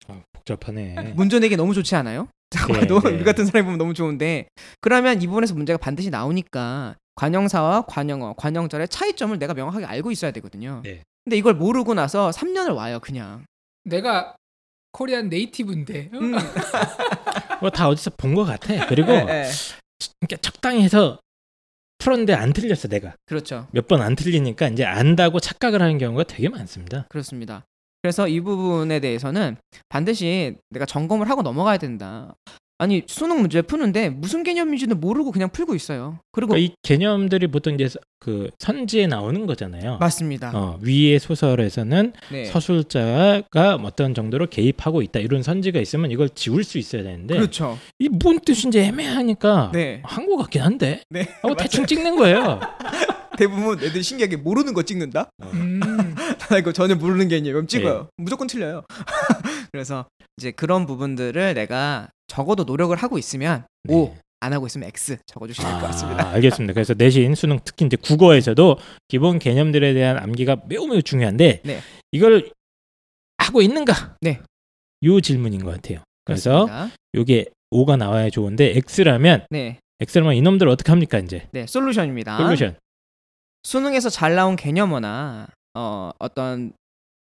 어, 0.07 0.24
복잡하네. 0.34 1.13
내기 1.39 1.55
너무 1.55 1.74
좋지 1.74 1.96
않아요? 1.96 2.27
네, 2.50 2.86
너 2.88 3.00
네. 3.00 3.12
우리 3.12 3.24
같은 3.24 3.46
사람이 3.46 3.65
보면 3.65 3.77
너무 3.77 3.93
좋은데 3.93 4.48
그러면 4.81 5.22
이 5.22 5.27
부분에서 5.27 5.53
문제가 5.53 5.77
반드시 5.77 6.10
나오니까 6.10 6.96
관형사와 7.15 7.84
관형어, 7.88 8.34
관형절의 8.38 8.89
차이점을 8.89 9.38
내가 9.39 9.53
명확하게 9.53 9.86
알고 9.86 10.12
있어야 10.12 10.31
되거든요. 10.31 10.81
네. 10.84 11.01
근데 11.24 11.36
이걸 11.36 11.55
모르고 11.55 11.93
나서 11.93 12.29
3년을 12.29 12.74
와요, 12.75 13.00
그냥. 13.01 13.46
내가 13.88 14.36
코리안 14.91 15.29
네이티브인데 15.29 16.10
어? 16.13 16.17
음. 16.17 16.34
뭐다 17.62 17.88
어디서 17.89 18.12
본 18.17 18.36
것 18.36 18.46
같아. 18.46 18.86
그리고 18.88 19.12
예, 19.12 19.17
예. 19.17 19.50
그러니까 20.20 20.38
적당히 20.41 20.84
해서 20.84 21.20
풀었는데 22.00 22.34
안 22.34 22.53
틀렸어 22.53 22.88
내가 22.88 23.15
그렇죠. 23.25 23.67
몇 23.72 23.88
번 23.88 24.01
안 24.01 24.15
틀리니까 24.15 24.67
이제 24.70 24.86
안다고 24.86 25.39
착각을 25.39 25.82
하는 25.82 25.98
경우가 25.98 26.24
되게 26.24 26.50
많습니다. 26.50 27.06
그렇습니다. 27.10 27.63
그래서 28.01 28.27
이 28.27 28.39
부분에 28.41 29.00
대해서는 29.00 29.58
반드시 29.89 30.56
내가 30.70 30.86
점검을 30.86 31.29
하고 31.29 31.41
넘어가야 31.41 31.77
된다. 31.77 32.36
아니 32.79 33.03
수능 33.07 33.41
문제 33.41 33.62
푸는데 33.63 34.10
무슨 34.10 34.43
개념인지는 34.43 35.00
모르고 35.00 35.31
그냥 35.31 35.50
풀고 35.50 35.74
있어요. 35.74 36.19
그리고 36.31 36.50
그러니까 36.51 36.72
이 36.74 36.75
개념들이 36.84 37.48
보통 37.48 37.74
이제 37.74 37.89
서- 37.89 38.00
그 38.19 38.51
선지에 38.60 39.07
나오는 39.07 39.48
거잖아요. 39.48 39.98
맞습니다. 39.98 40.51
어, 40.53 40.77
위의 40.81 41.17
소설에서는 41.19 42.13
네. 42.31 42.46
서술자가 42.46 43.75
어떤 43.84 44.13
정도로 44.13 44.48
개입하고 44.48 45.01
있다 45.01 45.19
이런 45.19 45.41
선지가 45.41 45.79
있으면 45.79 46.12
이걸 46.12 46.29
지울 46.29 46.63
수 46.63 46.77
있어야 46.77 47.01
되는데 47.03 47.36
그렇죠. 47.36 47.79
이뭔 47.98 48.41
뜻인지 48.41 48.79
애매하니까 48.79 49.72
네. 49.74 50.01
한것 50.05 50.38
같긴 50.38 50.62
한데 50.62 51.01
네. 51.10 51.27
하고 51.41 51.55
대충 51.55 51.86
찍는 51.88 52.15
거예요. 52.15 52.60
대부분 53.39 53.79
애들 53.84 54.03
신기하게 54.03 54.38
모르는 54.38 54.74
거 54.74 54.81
찍는다. 54.84 55.29
음, 55.53 55.79
나 56.50 56.57
이거 56.57 56.72
전혀 56.72 56.96
모르는 56.96 57.27
개념 57.27 57.62
네. 57.62 57.67
찍어요. 57.67 58.10
무조건 58.17 58.48
틀려요. 58.48 58.84
그래서 59.72 60.05
이제 60.38 60.51
그런 60.51 60.86
부분들을 60.86 61.53
내가 61.53 62.10
적어도 62.27 62.63
노력을 62.63 62.96
하고 62.96 63.17
있으면 63.17 63.65
네. 63.84 63.93
O 63.96 64.15
안 64.39 64.53
하고 64.53 64.67
있으면 64.67 64.88
X 64.89 65.17
적어주시면 65.25 65.72
될 65.72 65.81
것 65.81 65.88
같습니다. 65.88 66.27
아, 66.27 66.29
알겠습니다. 66.38 66.74
그래서 66.74 66.93
내신 66.93 67.34
수능 67.34 67.60
특히 67.65 67.86
이제 67.88 67.98
국어에서도 67.98 68.77
기본 69.07 69.39
개념들에 69.39 69.93
대한 69.96 70.17
암기가 70.19 70.57
매우 70.67 70.86
매우 70.86 71.01
중요한데 71.01 71.62
네. 71.65 71.79
이걸 72.12 72.51
하고 73.39 73.62
있는가? 73.63 74.15
네. 74.22 74.39
요 75.03 75.22
질문인 75.22 75.63
것 75.63 75.72
같아요. 75.74 76.03
그래서 76.25 76.65
그렇습니다. 76.65 76.96
요게 77.15 77.46
5가 77.72 77.98
나와야 77.98 78.29
좋은데 78.29 78.75
X라면 78.88 79.48
네, 79.50 79.79
X라면 80.01 80.36
이놈들 80.36 80.67
어떻게 80.67 80.91
합니까 80.91 81.17
이제? 81.17 81.48
네 81.51 81.65
솔루션입니다. 81.65 82.38
솔루션. 82.38 82.75
수능에서 83.63 84.10
잘 84.10 84.36
나온 84.36 84.55
개념어나 84.55 85.48
어, 85.74 86.12
어떤 86.19 86.74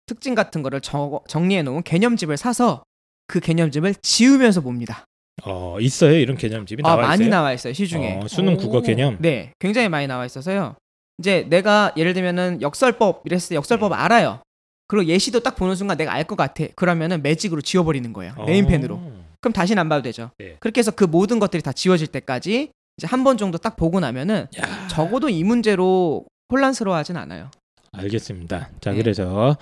특징 0.07 0.35
같은 0.35 0.63
거를 0.63 0.81
적, 0.81 1.25
정리해 1.29 1.63
놓은 1.63 1.83
개념집을 1.83 2.37
사서 2.37 2.83
그 3.27 3.41
개념집을 3.41 3.95
지우면서 4.03 4.61
봅니다. 4.61 5.05
어 5.45 5.77
있어요 5.81 6.15
이런 6.19 6.37
개념집이 6.37 6.83
아, 6.85 6.89
나와 6.91 7.03
많이 7.09 7.23
있어요. 7.25 7.31
나와 7.31 7.53
있어요 7.53 7.73
시중에. 7.73 8.21
어, 8.23 8.29
수능 8.29 8.55
오. 8.55 8.57
국어 8.57 8.81
개념. 8.81 9.17
네, 9.21 9.53
굉장히 9.59 9.89
많이 9.89 10.07
나와 10.07 10.25
있어서요. 10.25 10.77
이제 11.19 11.47
내가 11.49 11.93
예를 11.97 12.15
들면은 12.15 12.61
역설법 12.63 13.23
이랬을 13.25 13.49
때 13.51 13.55
역설법 13.57 13.91
네. 13.93 13.97
알아요. 13.97 14.41
그리고 14.89 15.07
예시도 15.09 15.41
딱 15.41 15.57
보는 15.57 15.75
순간 15.75 15.97
내가 15.97 16.13
알 16.13 16.25
것 16.25 16.37
같아. 16.37 16.65
그러면은 16.77 17.23
매직으로 17.23 17.61
지워버리는 17.61 18.13
거예요. 18.13 18.35
네임펜으로. 18.47 18.95
어. 18.95 19.25
그럼 19.41 19.53
다시는 19.53 19.81
안 19.81 19.89
봐도 19.89 20.03
되죠. 20.03 20.31
네. 20.39 20.57
그렇게 20.61 20.79
해서 20.79 20.91
그 20.91 21.05
모든 21.05 21.39
것들이 21.39 21.63
다 21.63 21.73
지워질 21.73 22.07
때까지 22.09 22.71
이제 22.99 23.07
한 23.07 23.25
번 23.25 23.37
정도 23.37 23.59
딱 23.59 23.77
보고 23.77 24.01
나면은 24.01 24.47
야, 24.59 24.89
적어도 24.89 25.29
이 25.29 25.43
문제로 25.45 26.25
혼란스러워하진 26.53 27.17
않아요. 27.17 27.51
알겠습니다. 27.93 28.71
자 28.81 28.91
네. 28.93 28.97
그래서 28.99 29.57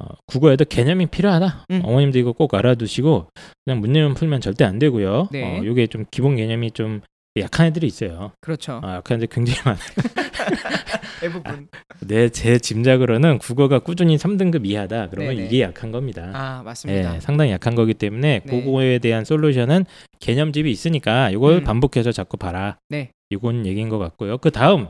어, 0.00 0.06
국어에도 0.26 0.64
개념이 0.64 1.06
필요하다. 1.06 1.66
음. 1.70 1.80
어머님도 1.84 2.18
이거 2.18 2.32
꼭 2.32 2.54
알아두시고 2.54 3.28
그냥 3.64 3.80
문제만 3.80 4.14
풀면 4.14 4.40
절대 4.40 4.64
안 4.64 4.78
되고요. 4.78 5.28
네. 5.30 5.60
어, 5.60 5.64
요게 5.64 5.88
좀 5.88 6.04
기본 6.10 6.36
개념이 6.36 6.70
좀 6.70 7.00
약한 7.36 7.66
애들이 7.66 7.86
있어요. 7.86 8.32
그렇죠. 8.40 8.80
아, 8.82 8.96
약한 8.96 9.16
애들 9.16 9.28
굉장히 9.28 9.60
많아요. 9.64 9.82
대부분. 11.20 11.68
내제 12.00 12.58
짐작으로는 12.58 13.38
국어가 13.38 13.78
꾸준히 13.78 14.16
3등급 14.16 14.66
이하다. 14.66 15.10
그러면 15.10 15.36
네네. 15.36 15.46
이게 15.46 15.62
약한 15.62 15.92
겁니다. 15.92 16.30
아 16.34 16.62
맞습니다. 16.64 17.16
예, 17.16 17.20
상당히 17.20 17.52
약한 17.52 17.74
거기 17.74 17.94
때문에 17.94 18.42
네. 18.44 18.50
그거에 18.50 18.98
대한 18.98 19.24
솔루션은 19.24 19.84
개념집이 20.18 20.70
있으니까 20.70 21.30
이걸 21.30 21.58
음. 21.58 21.64
반복해서 21.64 22.12
자꾸 22.12 22.36
봐라. 22.36 22.76
네. 22.88 23.10
이건 23.30 23.66
얘기인 23.66 23.88
것 23.88 23.98
같고요. 23.98 24.38
그 24.38 24.50
다음 24.50 24.88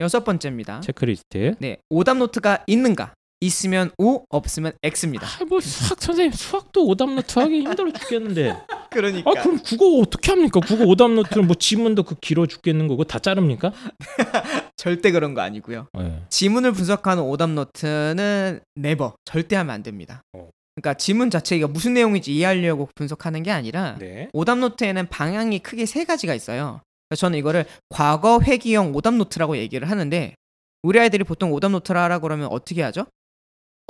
여섯 0.00 0.24
번째입니다. 0.24 0.80
체크리스트. 0.80 1.54
네, 1.58 1.78
오답 1.88 2.18
노트가 2.18 2.64
있는가? 2.66 3.14
있으면 3.40 3.90
O, 3.98 4.24
없으면 4.30 4.72
X입니다. 4.82 5.26
아, 5.26 5.44
뭐 5.44 5.60
수학 5.60 6.00
선생님 6.00 6.32
수학도 6.32 6.86
오답 6.86 7.10
노트 7.10 7.38
하기 7.38 7.60
힘들어 7.60 7.92
죽겠는데. 7.92 8.56
그러니까 8.90 9.30
아 9.30 9.34
그럼 9.42 9.58
국어 9.58 10.00
어떻게 10.00 10.32
합니까? 10.32 10.60
국어 10.60 10.84
오답 10.84 11.10
노트는 11.10 11.46
뭐 11.46 11.54
지문도 11.54 12.02
그 12.04 12.14
길어 12.20 12.46
죽겠는 12.46 12.88
거고 12.88 13.04
다 13.04 13.18
자릅니까? 13.18 13.72
절대 14.76 15.10
그런 15.10 15.34
거 15.34 15.42
아니고요. 15.42 15.88
네. 15.98 16.22
지문을 16.30 16.72
분석하는 16.72 17.22
오답 17.22 17.50
노트는 17.50 18.60
never 18.74 19.14
절대 19.26 19.56
하면 19.56 19.74
안 19.74 19.82
됩니다. 19.82 20.22
어. 20.32 20.48
그러니까 20.74 20.94
지문 20.94 21.30
자체가 21.30 21.68
무슨 21.68 21.94
내용인지 21.94 22.34
이해하려고 22.34 22.88
분석하는 22.94 23.42
게 23.42 23.50
아니라 23.50 23.96
네. 23.98 24.28
오답 24.32 24.58
노트에는 24.58 25.08
방향이 25.08 25.58
크게 25.58 25.84
세 25.84 26.04
가지가 26.04 26.34
있어요. 26.34 26.80
그래서 27.08 27.20
저는 27.20 27.38
이거를 27.38 27.64
과거 27.88 28.40
회귀형 28.40 28.94
오답 28.94 29.14
노트라고 29.14 29.56
얘기를 29.56 29.88
하는데 29.90 30.34
우리 30.82 31.00
아이들이 31.00 31.24
보통 31.24 31.52
오답 31.52 31.70
노트를 31.72 32.00
하라 32.00 32.18
그러면 32.18 32.48
어떻게 32.50 32.82
하죠? 32.82 33.06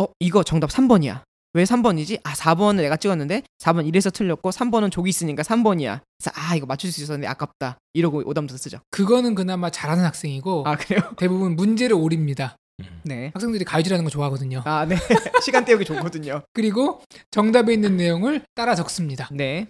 어 0.01 0.07
이거 0.21 0.43
정답 0.43 0.71
3번이야. 0.71 1.23
왜 1.55 1.65
3번이지? 1.65 2.21
아 2.23 2.35
4번은 2.35 2.77
내가 2.77 2.97
찍었는데 2.99 3.43
4번 3.59 3.87
이래서 3.87 4.11
틀렸고 4.11 4.51
3번은 4.51 4.91
족이 4.91 5.09
있으니까 5.09 5.43
3번이야. 5.43 6.01
그래서 6.19 6.31
아 6.35 6.55
이거 6.55 6.67
맞출 6.67 6.93
수 6.93 7.03
있었는데 7.03 7.27
아깝다. 7.29 7.79
이러고 7.95 8.23
오답 8.27 8.45
노트 8.45 8.59
쓰죠. 8.59 8.79
그거는 8.91 9.35
그나마 9.35 9.71
잘하는 9.71 10.05
학생이고 10.05 10.65
아 10.67 10.77
그래요? 10.77 11.01
대부분 11.17 11.57
문제를 11.57 11.97
오립니다. 11.97 12.57
음. 12.81 13.01
네. 13.05 13.31
학생들이 13.33 13.65
가위질하는 13.65 14.05
거 14.05 14.11
좋아하거든요. 14.11 14.63
아 14.67 14.85
네. 14.85 14.97
시간 15.43 15.65
때우기 15.65 15.87
좋거든요. 15.87 16.43
그리고 16.53 17.01
정답에 17.31 17.73
있는 17.73 17.97
내용을 17.97 18.43
따라 18.55 18.75
적습니다. 18.75 19.31
네. 19.33 19.69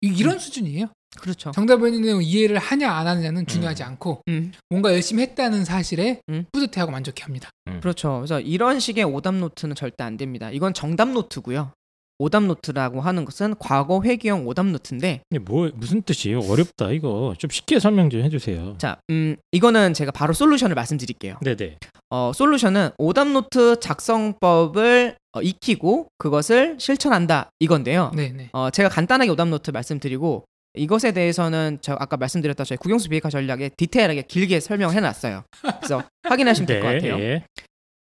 이- 0.00 0.08
이런 0.16 0.38
수준이에요. 0.38 0.86
그렇죠. 1.18 1.52
있는 1.56 2.02
내용 2.02 2.22
이해를 2.22 2.58
하냐 2.58 2.90
안 2.90 3.06
하느냐는 3.06 3.46
중요하지 3.46 3.82
음. 3.82 3.88
않고 3.88 4.22
음. 4.28 4.52
뭔가 4.68 4.92
열심히 4.92 5.22
했다는 5.22 5.64
사실에 5.64 6.20
음. 6.28 6.46
뿌듯해하고 6.52 6.92
만족해 6.92 7.22
합니다. 7.22 7.50
그렇죠. 7.80 8.18
그래서 8.18 8.40
이런 8.40 8.80
식의 8.80 9.04
오답 9.04 9.34
노트는 9.34 9.74
절대 9.74 10.04
안 10.04 10.16
됩니다. 10.16 10.50
이건 10.50 10.74
정답 10.74 11.08
노트고요. 11.08 11.72
오답 12.18 12.44
노트라고 12.44 13.00
하는 13.00 13.24
것은 13.24 13.54
과거 13.58 14.02
회귀형 14.02 14.46
오답 14.46 14.66
노트인데 14.66 15.22
이게 15.30 15.38
뭐 15.38 15.70
무슨 15.74 16.02
뜻이에요? 16.02 16.40
어렵다 16.40 16.90
이거 16.90 17.34
좀 17.38 17.48
쉽게 17.48 17.80
설명 17.80 18.10
좀 18.10 18.22
해주세요. 18.22 18.76
자, 18.76 18.98
음 19.08 19.36
이거는 19.52 19.94
제가 19.94 20.10
바로 20.10 20.34
솔루션을 20.34 20.74
말씀드릴게요. 20.74 21.36
네네. 21.40 21.78
어, 22.10 22.32
솔루션은 22.34 22.90
오답 22.98 23.28
노트 23.28 23.80
작성법을 23.80 25.16
어, 25.32 25.40
익히고 25.40 26.08
그것을 26.18 26.76
실천한다 26.78 27.50
이건데요. 27.58 28.12
네네. 28.14 28.50
어, 28.52 28.68
제가 28.68 28.90
간단하게 28.90 29.30
오답 29.30 29.48
노트 29.48 29.70
말씀드리고 29.70 30.44
이것에 30.74 31.12
대해서는 31.12 31.78
저 31.80 31.96
아까 31.98 32.16
말씀드렸다 32.16 32.64
저희 32.64 32.76
국영수 32.78 33.08
비핵화 33.08 33.28
전략에 33.28 33.70
디테일하게 33.76 34.22
길게 34.22 34.60
설명해 34.60 35.00
놨어요. 35.00 35.44
그래서 35.78 36.04
확인하시면 36.22 36.66
될것 36.66 36.94
같아요. 36.94 37.18
예. 37.18 37.44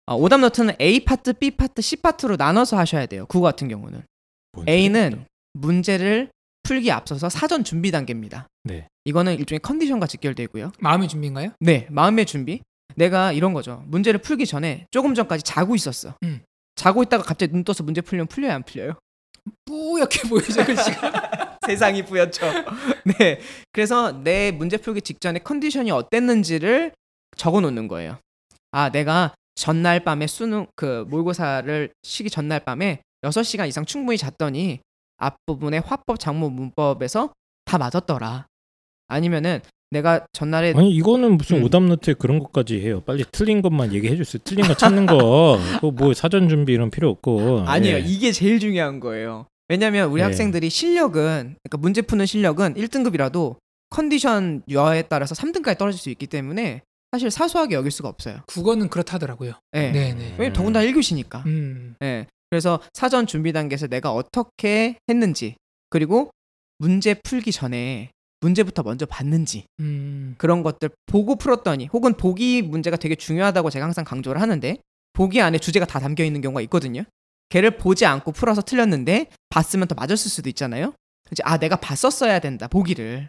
어, 0.06 0.16
오답 0.16 0.40
노트는 0.40 0.74
A 0.80 1.04
파트, 1.04 1.32
B 1.32 1.52
파트, 1.52 1.80
C 1.82 1.96
파트로 1.96 2.36
나눠서 2.36 2.76
하셔야 2.76 3.06
돼요. 3.06 3.26
국어 3.26 3.44
같은 3.44 3.68
경우는. 3.68 4.02
뭔 4.52 4.68
A는 4.68 5.10
소리야, 5.10 5.26
문제를 5.54 6.30
풀기 6.64 6.90
앞서서 6.92 7.28
사전 7.28 7.64
준비 7.64 7.90
단계입니다. 7.90 8.46
네. 8.64 8.88
이거는 9.04 9.38
일종의 9.38 9.60
컨디션과 9.60 10.06
직결되고요. 10.06 10.72
마음의 10.80 11.08
준비인가요? 11.08 11.52
네, 11.60 11.86
마음의 11.90 12.26
준비. 12.26 12.60
내가 12.96 13.32
이런 13.32 13.54
거죠. 13.54 13.82
문제를 13.86 14.20
풀기 14.20 14.46
전에 14.46 14.86
조금 14.90 15.14
전까지 15.14 15.42
자고 15.44 15.74
있었어. 15.74 16.14
음. 16.24 16.40
자고 16.74 17.02
있다가 17.02 17.22
갑자기 17.22 17.52
눈 17.52 17.64
떠서 17.64 17.82
문제 17.82 18.00
풀려면 18.00 18.26
풀려요, 18.26 18.52
안 18.52 18.62
풀려요? 18.62 18.94
뿌옇게 19.64 20.28
보이죠 20.28 20.64
글씨가. 20.64 21.48
세상이 21.66 22.04
뿌옇죠. 22.04 22.46
네. 23.18 23.40
그래서 23.72 24.12
내 24.22 24.50
문제 24.50 24.76
풀기 24.76 25.02
직전에 25.02 25.40
컨디션이 25.40 25.90
어땠는지를 25.90 26.92
적어 27.36 27.60
놓는 27.60 27.88
거예요. 27.88 28.18
아, 28.72 28.90
내가 28.90 29.34
전날 29.54 30.00
밤에 30.00 30.26
수능 30.26 30.66
그 30.74 31.04
모의고사를 31.08 31.90
시기 32.02 32.30
전날 32.30 32.60
밤에 32.60 33.00
6시간 33.22 33.68
이상 33.68 33.84
충분히 33.84 34.16
잤더니 34.16 34.80
앞부분에 35.18 35.78
화법, 35.78 36.18
장문, 36.18 36.54
문법에서 36.54 37.32
다 37.66 37.78
맞았더라. 37.78 38.46
아니면은 39.08 39.60
내가 39.90 40.24
전날에 40.32 40.72
아니 40.76 40.90
이거는 40.94 41.36
무슨 41.36 41.58
음. 41.58 41.64
오답 41.64 41.82
노트에 41.82 42.14
그런 42.14 42.38
것까지 42.38 42.80
해요. 42.80 43.02
빨리 43.04 43.24
틀린 43.32 43.60
것만 43.60 43.92
얘기해 43.92 44.16
주세요. 44.16 44.40
틀린 44.44 44.66
거 44.66 44.74
찾는 44.74 45.06
거. 45.06 45.58
뭐 45.94 46.14
사전 46.14 46.48
준비 46.48 46.72
이런 46.72 46.90
필요 46.90 47.10
없고. 47.10 47.64
아니에요. 47.66 47.96
예. 47.96 48.00
이게 48.00 48.32
제일 48.32 48.60
중요한 48.60 49.00
거예요. 49.00 49.46
왜냐면 49.70 50.10
우리 50.10 50.20
네. 50.20 50.24
학생들이 50.24 50.68
실력은 50.68 51.54
그러니까 51.62 51.78
문제 51.78 52.02
푸는 52.02 52.26
실력은 52.26 52.74
1등급이라도 52.74 53.56
컨디션 53.90 54.62
여하에 54.68 55.02
따라서 55.02 55.36
3등까지 55.36 55.78
떨어질 55.78 56.00
수 56.00 56.10
있기 56.10 56.26
때문에 56.26 56.82
사실 57.12 57.30
사소하게 57.30 57.76
여길 57.76 57.92
수가 57.92 58.08
없어요. 58.08 58.40
국어는 58.48 58.88
그렇다더라고요. 58.88 59.52
예. 59.74 59.92
네, 59.92 60.12
네. 60.14 60.34
왜냐면 60.38 60.52
더군다나 60.54 60.86
1교시니까. 60.86 61.46
음. 61.46 61.94
예. 62.02 62.26
그래서 62.50 62.80
사전 62.92 63.28
준비 63.28 63.52
단계에서 63.52 63.86
내가 63.86 64.12
어떻게 64.12 64.96
했는지 65.08 65.54
그리고 65.88 66.30
문제 66.78 67.14
풀기 67.14 67.52
전에 67.52 68.10
문제부터 68.40 68.82
먼저 68.82 69.06
봤는지 69.06 69.66
음. 69.78 70.34
그런 70.36 70.64
것들 70.64 70.90
보고 71.06 71.36
풀었더니 71.36 71.86
혹은 71.92 72.14
보기 72.14 72.62
문제가 72.62 72.96
되게 72.96 73.14
중요하다고 73.14 73.70
제가 73.70 73.84
항상 73.84 74.04
강조를 74.04 74.40
하는데 74.40 74.78
보기 75.12 75.40
안에 75.40 75.58
주제가 75.58 75.86
다 75.86 76.00
담겨 76.00 76.24
있는 76.24 76.40
경우가 76.40 76.60
있거든요. 76.62 77.04
걔를 77.50 77.76
보지 77.76 78.06
않고 78.06 78.32
풀어서 78.32 78.62
틀렸는데 78.62 79.26
봤으면 79.50 79.86
더 79.88 79.94
맞았을 79.94 80.30
수도 80.30 80.48
있잖아요. 80.48 80.94
이제 81.30 81.42
아 81.44 81.58
내가 81.58 81.76
봤었어야 81.76 82.38
된다 82.38 82.66
보기를 82.66 83.28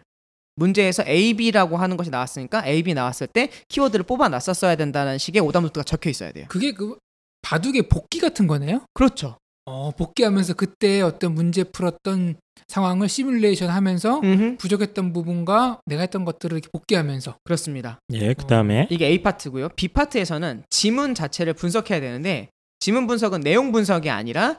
문제에서 0.56 1.04
A, 1.06 1.34
B라고 1.34 1.76
하는 1.76 1.96
것이 1.96 2.10
나왔으니까 2.10 2.66
A, 2.66 2.82
B 2.82 2.94
나왔을 2.94 3.26
때 3.26 3.50
키워드를 3.68 4.04
뽑아 4.04 4.28
놨었어야 4.28 4.76
된다는 4.76 5.18
식의 5.18 5.40
오답노트가 5.42 5.84
적혀 5.84 6.10
있어야 6.10 6.32
돼요. 6.32 6.46
그게 6.48 6.72
그 6.72 6.96
바둑의 7.42 7.88
복기 7.88 8.20
같은 8.20 8.46
거네요? 8.46 8.84
그렇죠. 8.94 9.36
어, 9.64 9.92
복기하면서 9.92 10.54
그때 10.54 11.00
어떤 11.00 11.34
문제 11.34 11.64
풀었던 11.64 12.36
상황을 12.68 13.08
시뮬레이션 13.08 13.70
하면서 13.70 14.20
음흠. 14.20 14.56
부족했던 14.58 15.12
부분과 15.12 15.80
내가 15.86 16.02
했던 16.02 16.24
것들을 16.24 16.56
이렇게 16.56 16.68
복기하면서 16.72 17.36
그렇습니다. 17.44 17.98
예, 18.12 18.34
그다음에 18.34 18.88
이게 18.90 19.06
A 19.06 19.22
파트고요. 19.22 19.70
B 19.70 19.88
파트에서는 19.88 20.64
지문 20.68 21.14
자체를 21.14 21.54
분석해야 21.54 22.00
되는데 22.00 22.50
지문 22.82 23.06
분석은 23.06 23.42
내용 23.42 23.70
분석이 23.70 24.10
아니라 24.10 24.58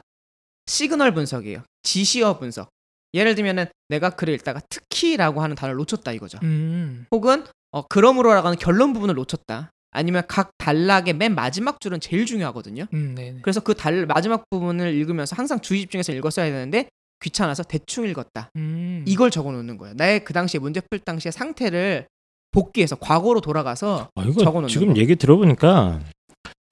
시그널 0.64 1.12
분석이에요. 1.12 1.62
지시어 1.82 2.38
분석. 2.38 2.70
예를 3.12 3.34
들면은 3.34 3.66
내가 3.90 4.08
글을 4.08 4.32
읽다가 4.32 4.62
특히라고 4.70 5.42
하는 5.42 5.54
단어를 5.54 5.76
놓쳤다 5.76 6.10
이거죠. 6.12 6.38
음. 6.42 7.04
혹은 7.10 7.44
어, 7.70 7.82
그러므로라고 7.86 8.46
하는 8.46 8.58
결론 8.58 8.94
부분을 8.94 9.14
놓쳤다. 9.16 9.72
아니면 9.90 10.22
각 10.26 10.52
단락의 10.56 11.12
맨 11.12 11.34
마지막 11.34 11.82
줄은 11.82 12.00
제일 12.00 12.24
중요하거든요. 12.24 12.86
음, 12.94 13.14
네. 13.14 13.32
네. 13.32 13.40
그래서 13.42 13.60
그 13.60 13.74
달, 13.74 14.06
마지막 14.06 14.48
부분을 14.48 14.94
읽으면서 14.94 15.36
항상 15.36 15.60
주의 15.60 15.82
집중해서 15.82 16.14
읽었어야 16.14 16.46
되는데 16.46 16.88
귀찮아서 17.22 17.62
대충 17.62 18.08
읽었다. 18.08 18.48
음. 18.56 19.04
이걸 19.06 19.30
적어 19.30 19.52
놓는 19.52 19.76
거예요. 19.76 19.94
나의 19.98 20.24
그 20.24 20.32
당시에 20.32 20.60
문제 20.60 20.80
풀 20.80 20.98
당시의 20.98 21.30
상태를 21.30 22.06
복귀해서 22.52 22.96
과거로 22.96 23.42
돌아가서 23.42 24.08
아, 24.14 24.24
적어놓는 24.24 24.68
지금 24.70 24.94
거. 24.94 25.00
얘기 25.00 25.14
들어보니까 25.14 26.00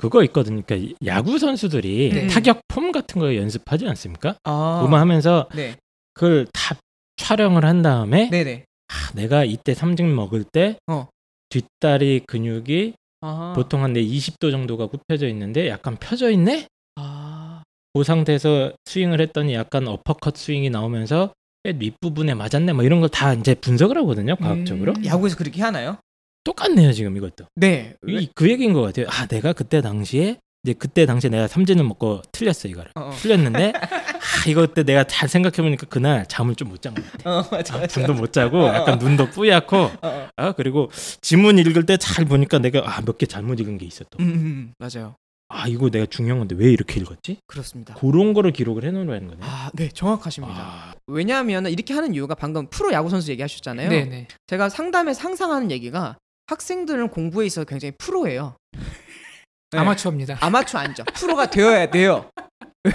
그거 0.02 0.24
있거든요. 0.24 0.62
그러니까 0.66 0.94
야구 1.06 1.38
선수들이 1.38 2.10
네. 2.12 2.26
타격 2.26 2.60
폼 2.68 2.90
같은 2.90 3.20
거 3.20 3.36
연습하지 3.36 3.86
않습니까? 3.86 4.34
아, 4.42 4.78
그거만 4.80 5.00
하면서 5.00 5.48
네. 5.54 5.76
그걸 6.12 6.46
다 6.52 6.76
촬영을 7.16 7.64
한 7.64 7.82
다음에 7.82 8.28
네네. 8.30 8.64
아, 8.88 9.12
내가 9.14 9.44
이때 9.44 9.74
삼진 9.74 10.12
먹을 10.14 10.42
때 10.44 10.76
어. 10.88 11.06
뒷다리 11.50 12.22
근육이 12.26 12.94
아. 13.20 13.52
보통 13.54 13.84
한 13.84 13.92
내 13.92 14.02
20도 14.02 14.50
정도가 14.50 14.86
굽혀져 14.88 15.28
있는데 15.28 15.68
약간 15.68 15.96
펴져 15.96 16.30
있네? 16.30 16.66
아. 16.96 17.62
그 17.94 18.02
상태에서 18.02 18.72
스윙을 18.86 19.20
했더니 19.20 19.54
약간 19.54 19.86
어퍼컷 19.86 20.36
스윙이 20.36 20.70
나오면서 20.70 21.32
뼈 21.62 21.72
윗부분에 21.78 22.34
맞았네 22.34 22.72
뭐 22.72 22.82
이런 22.84 23.00
걸 23.00 23.08
다 23.08 23.34
이제 23.34 23.54
분석을 23.54 23.96
하거든요 23.98 24.34
과학적으로 24.36 24.94
음. 24.96 25.04
야구에서 25.04 25.36
그렇게 25.36 25.62
하나요? 25.62 25.96
똑같네요 26.44 26.92
지금 26.92 27.16
이것도 27.16 27.46
네. 27.56 27.94
이, 28.06 28.28
그 28.34 28.50
얘기인 28.50 28.72
것 28.72 28.82
같아요 28.82 29.06
아 29.10 29.26
내가 29.26 29.52
그때 29.52 29.80
당시에 29.80 30.38
이제 30.64 30.74
그때 30.74 31.06
당시에 31.06 31.28
내가 31.30 31.48
삼진을 31.48 31.82
먹고 31.84 32.22
틀렸어 32.30 32.68
이거를 32.68 32.92
어, 32.94 33.00
어. 33.08 33.10
틀렸는데 33.16 33.72
아 33.76 34.48
이거 34.48 34.60
그때 34.62 34.84
내가 34.84 35.02
잘 35.04 35.28
생각해 35.28 35.56
보니까 35.56 35.86
그날 35.86 36.24
잠을 36.28 36.54
좀 36.54 36.68
못 36.68 36.80
잔 36.80 36.94
것 36.94 37.04
같아 37.12 37.30
어, 37.30 37.44
맞아, 37.50 37.74
아, 37.74 37.78
맞아. 37.80 37.86
잠도 37.88 38.14
못 38.14 38.32
자고 38.32 38.66
약간 38.68 38.98
눈도 38.98 39.26
뿌옇고 39.30 39.76
어, 39.76 39.90
어. 40.02 40.28
아 40.36 40.52
그리고 40.52 40.90
지문 41.20 41.58
읽을 41.58 41.84
때 41.86 41.96
잘 41.96 42.24
보니까 42.26 42.58
내가 42.58 42.82
아 42.86 43.00
몇 43.02 43.18
개 43.18 43.26
잘못 43.26 43.58
읽은 43.60 43.78
게 43.78 43.86
있어 43.86 44.04
음, 44.20 44.24
음, 44.24 44.72
맞아요. 44.78 45.16
또아 45.50 45.66
이거 45.66 45.90
내가 45.90 46.06
중요한 46.06 46.38
건데 46.38 46.54
왜 46.56 46.70
이렇게 46.72 47.00
읽었지 47.00 47.38
그렇습니다. 47.48 47.94
그런 47.94 48.32
거를 48.32 48.52
기록을 48.52 48.84
해놓으라는 48.84 49.28
거네 49.28 49.40
아, 49.42 49.70
네, 49.74 49.88
정확하십니다. 49.88 50.54
아, 50.56 50.94
왜냐하면 51.08 51.66
이렇게 51.66 51.92
하는 51.92 52.14
이유가 52.14 52.34
방금 52.36 52.68
프로 52.68 52.92
야구 52.92 53.10
선수 53.10 53.30
얘기하셨잖아요. 53.32 53.88
네, 53.90 54.04
네. 54.04 54.28
제가 54.46 54.68
상담에 54.68 55.12
상상하는 55.12 55.70
얘기가 55.72 56.16
학생들은 56.46 57.08
공부에 57.08 57.46
있어서 57.46 57.64
굉장히 57.64 57.92
프로예요. 57.98 58.56
네. 58.72 59.78
아마추어입니다. 59.78 60.38
아마추어 60.40 60.80
아니죠. 60.80 61.04
프로가 61.14 61.46
되어야 61.50 61.90
돼요. 61.90 62.28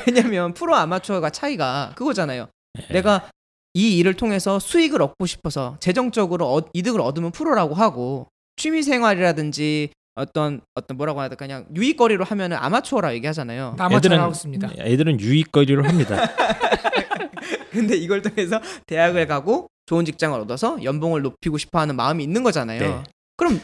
왜냐면 0.06 0.54
프로 0.54 0.76
아마추어가 0.76 1.30
차이가 1.30 1.94
그거잖아요. 1.96 2.48
네. 2.74 2.88
내가 2.94 3.30
이 3.74 3.98
일을 3.98 4.16
통해서 4.16 4.60
수익을 4.60 5.02
얻고 5.02 5.26
싶어서 5.26 5.78
재정적으로 5.80 6.54
어- 6.56 6.62
이득을 6.74 7.00
얻으면 7.02 7.32
프로라고 7.32 7.74
하고 7.76 8.28
취미 8.58 8.84
생활이라든지 8.84 9.90
어떤 10.16 10.62
어떤 10.76 10.98
뭐라고 10.98 11.20
해야 11.22 11.30
될까 11.30 11.46
그냥 11.46 11.68
유익거리로 11.76 12.26
하면은 12.26 12.58
아마추어라 12.58 13.14
얘기하잖아요. 13.16 13.76
아마추어 13.80 14.12
애들은- 14.12 14.18
하고 14.20 14.32
있습니다. 14.32 14.70
애들은 14.80 15.20
유익거리로 15.20 15.88
합니다 15.88 16.18
근데 17.72 17.96
이걸 17.96 18.22
통해서 18.24 18.60
대학을 18.88 19.28
가고 19.28 19.68
좋은 19.86 20.06
직장을 20.06 20.38
얻어서 20.40 20.84
연봉을 20.84 21.22
높이고 21.22 21.58
싶어하는 21.60 21.96
마음이 21.96 22.24
있는 22.24 22.42
거잖아요. 22.44 22.80
네. 22.80 23.04
그럼 23.38 23.62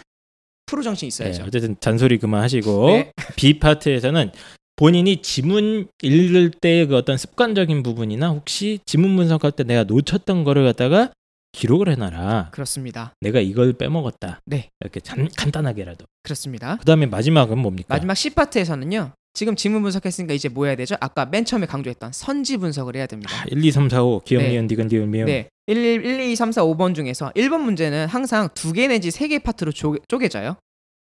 프로 0.65 0.81
정신 0.81 1.07
네, 1.07 1.07
있어야죠. 1.07 1.43
어쨌든 1.45 1.75
잔소리 1.79 2.17
그만하시고 2.17 2.87
네. 2.87 3.11
B 3.35 3.59
파트에서는 3.59 4.31
본인이 4.75 5.21
지문 5.21 5.87
읽을 6.01 6.51
때의 6.51 6.87
그 6.87 6.95
어떤 6.95 7.17
습관적인 7.17 7.83
부분이나 7.83 8.29
혹시 8.29 8.79
지문 8.85 9.15
분석할 9.15 9.51
때 9.51 9.63
내가 9.63 9.83
놓쳤던 9.83 10.43
거를 10.43 10.63
갖다가 10.63 11.11
기록을 11.51 11.89
해놔라. 11.89 12.49
그렇습니다. 12.51 13.13
내가 13.21 13.39
이걸 13.39 13.73
빼먹었다. 13.73 14.39
네. 14.45 14.69
이렇게 14.79 14.99
잔, 14.99 15.29
간단하게라도. 15.37 16.05
그렇습니다. 16.23 16.77
그 16.77 16.85
다음에 16.85 17.05
마지막은 17.05 17.59
뭡니까? 17.59 17.93
마지막 17.93 18.15
C 18.15 18.31
파트에서는요. 18.31 19.11
지금 19.33 19.55
지문 19.55 19.81
분석했으니까 19.81 20.33
이제 20.35 20.47
뭐 20.47 20.65
해야 20.65 20.75
되죠? 20.75 20.95
아까 20.99 21.25
맨 21.25 21.43
처음에 21.43 21.65
강조했던 21.65 22.11
선지 22.13 22.57
분석을 22.57 22.95
해야 22.95 23.07
됩니다. 23.07 23.35
아, 23.35 23.45
1, 23.49 23.63
2, 23.65 23.71
3, 23.71 23.89
4, 23.89 24.03
5 24.03 24.21
기역, 24.23 24.41
네. 24.43 24.49
니은, 24.51 24.67
디귿, 24.67 24.87
리을, 24.87 25.07
미음. 25.07 25.25
네. 25.25 25.49
1, 25.65 25.75
1, 25.77 26.05
1, 26.05 26.19
2, 26.19 26.35
3, 26.35 26.51
4, 26.51 26.61
5번 26.63 26.93
중에서 26.93 27.31
1번 27.35 27.61
문제는 27.61 28.07
항상 28.07 28.49
두 28.53 28.73
개 28.73 28.87
내지 28.87 29.09
세 29.11 29.27
개 29.27 29.39
파트로 29.39 29.71
쪼, 29.71 29.97
쪼개져요. 30.07 30.55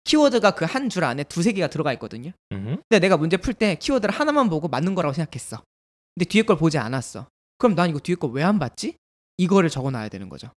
키워드가 0.05 0.53
그 0.53 0.65
한 0.65 0.89
줄 0.89 1.05
안에 1.05 1.25
두세 1.25 1.53
개가 1.53 1.69
들어가 1.69 1.93
있거든요. 1.95 2.31
음흠. 2.53 2.77
근데 2.89 3.01
내가 3.01 3.17
문제 3.17 3.37
풀 3.37 3.53
때 3.55 3.75
키워드를 3.75 4.15
하나만 4.15 4.49
보고 4.49 4.69
맞는 4.69 4.95
거라고 4.95 5.13
생각했어. 5.13 5.63
근데 6.15 6.25
뒤에 6.29 6.43
걸 6.43 6.57
보지 6.57 6.79
않았어. 6.79 7.27
그럼 7.59 7.75
난 7.75 7.91
이거 7.91 7.99
뒤에 7.99 8.15
걸왜안 8.15 8.59
봤지? 8.59 8.95
이거를 9.39 9.71
적어 9.71 9.91
놔야 9.91 10.09
되는 10.09 10.29
거죠. 10.29 10.49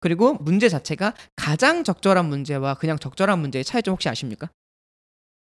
그리고 0.00 0.34
문제 0.34 0.68
자체가 0.68 1.14
가장 1.36 1.82
적절한 1.84 2.26
문제와 2.28 2.74
그냥 2.74 2.98
적절한 2.98 3.38
문제의 3.38 3.64
차이점 3.64 3.92
혹시 3.94 4.08
아십니까? 4.08 4.50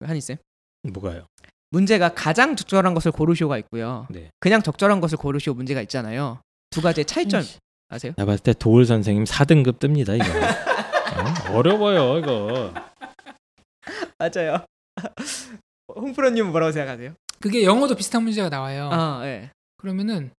한이 0.04 0.20
쌤. 0.20 0.36
뭐가요? 0.84 1.26
문제가 1.70 2.10
가장 2.14 2.56
적절한 2.56 2.94
것을 2.94 3.12
고르시오가 3.12 3.58
있고요. 3.58 4.06
네. 4.10 4.30
그냥 4.40 4.62
적절한 4.62 5.00
것을 5.00 5.18
고르시오 5.18 5.54
문제가 5.54 5.80
있잖아요. 5.82 6.40
두 6.70 6.80
가지의 6.80 7.04
차이점 7.04 7.42
아세요? 7.88 8.12
나 8.16 8.24
봤을 8.24 8.42
때 8.42 8.52
도울 8.52 8.86
선생님 8.86 9.24
4등급 9.24 9.78
뜹니다, 9.78 10.16
이거. 10.16 11.52
어? 11.52 11.56
어려워요, 11.56 12.18
이거. 12.18 12.72
맞아요. 14.18 14.64
홍프로님은 15.94 16.50
뭐라고 16.50 16.72
생각하세요? 16.72 17.14
그게 17.40 17.64
영어도 17.64 17.94
비슷한 17.94 18.22
문제가 18.22 18.48
나와요. 18.48 18.88
아, 18.92 19.20
예. 19.24 19.50
그러면은 19.76 20.30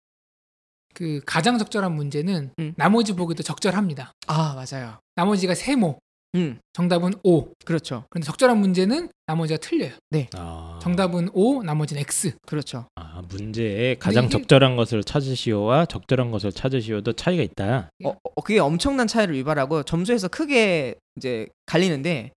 그 0.94 1.20
가장 1.26 1.58
적절한 1.58 1.92
문제는 1.92 2.52
음. 2.58 2.74
나머지 2.76 3.14
보기도 3.14 3.42
적절합니다. 3.42 4.12
아, 4.26 4.54
맞아요. 4.54 4.98
나머지가 5.14 5.54
세모, 5.54 5.98
음, 6.36 6.58
정답은 6.74 7.14
O. 7.24 7.48
그렇죠. 7.64 8.04
그런데 8.10 8.26
적절한 8.26 8.58
문제는 8.58 9.08
나머지가 9.26 9.58
틀려요. 9.58 9.92
아, 10.34 10.78
정답은 10.82 11.30
O, 11.32 11.62
나머지는 11.62 12.00
X. 12.02 12.36
그렇죠. 12.46 12.86
아, 12.94 13.22
문제에 13.28 13.94
가장 13.96 14.24
이게- 14.26 14.38
적절한 14.38 14.76
것을 14.76 15.02
찾으시오와 15.02 15.86
적절한 15.86 16.30
것을 16.30 16.52
찾으시오도 16.52 17.14
차이가 17.14 17.42
있다. 17.42 17.88
어, 18.04 18.10
어, 18.10 18.40
그게 18.42 18.58
엄청난 18.60 19.06
차이를 19.06 19.34
유발하고 19.36 19.82
점수에서 19.82 20.28
크게 20.28 20.94
이제 21.16 21.48
갈리는데 21.66 22.32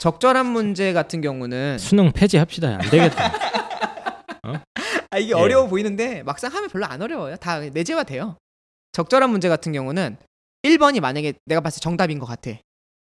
적절한 0.00 0.46
문제 0.46 0.92
같은 0.92 1.20
경우는 1.20 1.78
수능 1.78 2.12
폐지합시다. 2.12 2.68
안 2.74 2.80
되겠다. 2.90 3.32
아 5.10 5.18
이게 5.18 5.30
예. 5.30 5.34
어려워 5.34 5.66
보이는데 5.68 6.22
막상 6.22 6.52
하면 6.52 6.68
별로 6.68 6.84
안 6.86 7.00
어려워요. 7.00 7.36
다 7.36 7.60
내재화 7.60 8.02
돼요. 8.04 8.36
적절한 8.92 9.30
문제 9.30 9.48
같은 9.48 9.72
경우는 9.72 10.16
1번이 10.64 11.00
만약에 11.00 11.34
내가 11.46 11.60
봤을 11.60 11.80
때 11.80 11.84
정답인 11.84 12.18
것 12.18 12.26
같아. 12.26 12.50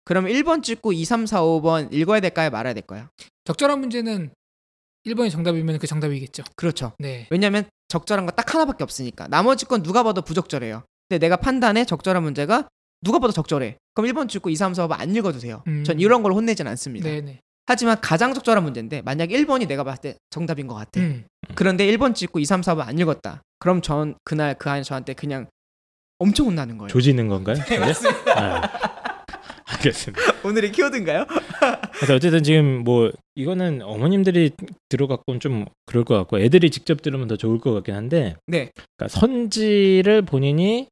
그러면 0.05 0.33
1번 0.33 0.63
찍고 0.63 0.93
2, 0.93 1.05
3, 1.05 1.27
4, 1.27 1.41
5번 1.43 1.93
읽어야 1.93 2.21
될까요? 2.21 2.51
말아야 2.51 2.75
될까요? 2.75 3.09
적절한 3.45 3.81
문제는 3.81 4.31
1번이 5.07 5.31
정답이면 5.31 5.79
그 5.79 5.87
정답이겠죠. 5.87 6.45
그렇죠. 6.57 6.93
네. 6.99 7.27
왜냐면 7.31 7.65
적절한 7.89 8.27
거 8.27 8.33
딱 8.33 8.55
하나밖에 8.55 8.83
없으니까. 8.85 9.29
나머지 9.29 9.65
건 9.67 9.83
누가 9.83 10.03
봐도 10.03 10.23
부적절해요. 10.23 10.83
근데 11.09 11.19
내가 11.19 11.37
판단해 11.37 11.85
적절한 11.85 12.23
문제가 12.23 12.69
누가 13.03 13.19
봐도 13.19 13.33
적절해. 13.33 13.77
그럼 13.95 14.11
1번 14.11 14.29
찍고 14.29 14.49
2, 14.51 14.57
3, 14.57 14.75
4, 14.75 14.89
5번 14.89 14.99
안 15.01 15.15
읽어도 15.15 15.39
돼요. 15.39 15.63
음. 15.67 15.85
전 15.85 16.01
이런 16.01 16.23
걸 16.23 16.33
혼내진 16.33 16.67
않습니다. 16.67 17.09
네, 17.09 17.21
네. 17.21 17.41
하지만 17.67 17.99
가장 18.01 18.33
적절한 18.35 18.63
문제인데 18.65 19.03
만약 19.03 19.29
1번이 19.29 19.67
내가 19.69 19.85
봤을 19.85 20.01
때 20.01 20.15
정답인 20.31 20.67
것 20.67 20.75
같아. 20.75 21.01
음. 21.01 21.25
그런데 21.55 21.87
1번 21.87 22.15
찍고 22.15 22.39
2, 22.39 22.45
3, 22.45 22.61
4번 22.63 22.87
안 22.87 22.99
읽었다. 22.99 23.43
그럼 23.59 23.81
전 23.83 24.15
그날 24.25 24.55
그 24.59 24.69
안에 24.71 24.83
저한테 24.83 25.13
그냥 25.15 25.47
엄청 26.19 26.47
혼나는 26.47 26.79
거예요. 26.79 26.89
조지는 26.89 27.29
건가요? 27.29 27.57
네, 27.69 27.79
맞습니다. 27.79 28.41
아, 28.41 28.94
알겠습니다. 29.77 30.23
오늘의 30.45 30.73
키워드인가요? 30.73 31.27
그래서 31.97 32.15
어쨌든 32.15 32.43
지금 32.43 32.85
뭐 32.85 33.11
이거는 33.35 33.83
어머님들이 33.83 34.51
들어갖고는 34.89 35.41
좀 35.41 35.65
그럴 35.87 36.05
것 36.05 36.17
같고 36.17 36.39
애들이 36.39 36.71
직접 36.71 37.03
들으면 37.03 37.29
더 37.29 37.37
좋을 37.37 37.59
것 37.59 37.73
같긴 37.73 37.95
한데 37.95 38.37
네. 38.47 38.71
그러니까 38.97 39.09
선지를 39.09 40.23
본인이 40.23 40.89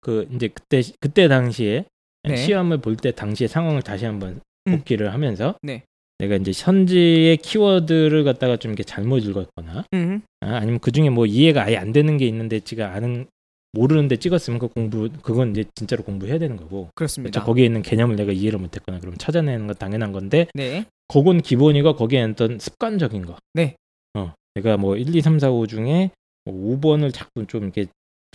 그 0.00 0.28
이제 0.34 0.48
그때 0.48 0.82
그때 1.00 1.28
당시에 1.28 1.84
네. 2.24 2.36
시험을 2.36 2.78
볼 2.78 2.96
때 2.96 3.10
당시의 3.12 3.48
상황을 3.48 3.82
다시 3.82 4.04
한번 4.04 4.40
음. 4.66 4.72
복기를 4.78 5.12
하면서 5.12 5.56
네. 5.62 5.82
내가 6.18 6.36
이제 6.36 6.52
선지의 6.52 7.38
키워드를 7.38 8.22
갖다가 8.24 8.56
좀 8.56 8.70
이렇게 8.70 8.84
잘못 8.84 9.18
읽었거나 9.24 9.84
음. 9.94 10.22
아, 10.40 10.56
아니면 10.56 10.78
그 10.78 10.92
중에 10.92 11.10
뭐 11.10 11.26
이해가 11.26 11.64
아예 11.64 11.76
안 11.76 11.92
되는 11.92 12.16
게 12.16 12.26
있는데 12.26 12.60
지가 12.60 12.92
아는 12.94 13.26
모르는데 13.74 14.16
찍었으면 14.16 14.58
그 14.58 14.68
공부 14.68 15.10
그건 15.22 15.50
이제 15.50 15.64
진짜로 15.74 16.02
공부해야 16.04 16.38
되는 16.38 16.56
거고 16.56 16.88
그렇습니다. 16.94 17.40
그렇죠. 17.40 17.46
거기에 17.46 17.66
있는 17.66 17.82
개념을 17.82 18.16
내가 18.16 18.32
이해를 18.32 18.58
못했거나 18.58 19.00
그러면 19.00 19.18
찾아내는 19.18 19.66
건 19.66 19.76
당연한 19.76 20.12
건데 20.12 20.46
네. 20.54 20.86
그건 21.08 21.42
기본이고 21.42 21.96
거기에 21.96 22.22
어떤 22.22 22.58
습관적인 22.58 23.26
거. 23.26 23.36
네. 23.52 23.76
어, 24.14 24.32
내가 24.54 24.76
뭐 24.76 24.96
1, 24.96 25.14
2, 25.14 25.20
3, 25.20 25.38
4, 25.38 25.50
5 25.50 25.66
중에 25.66 26.10
뭐 26.44 26.78
5번을 26.78 27.12
자꾸 27.12 27.46
좀 27.46 27.64
이렇게 27.64 27.86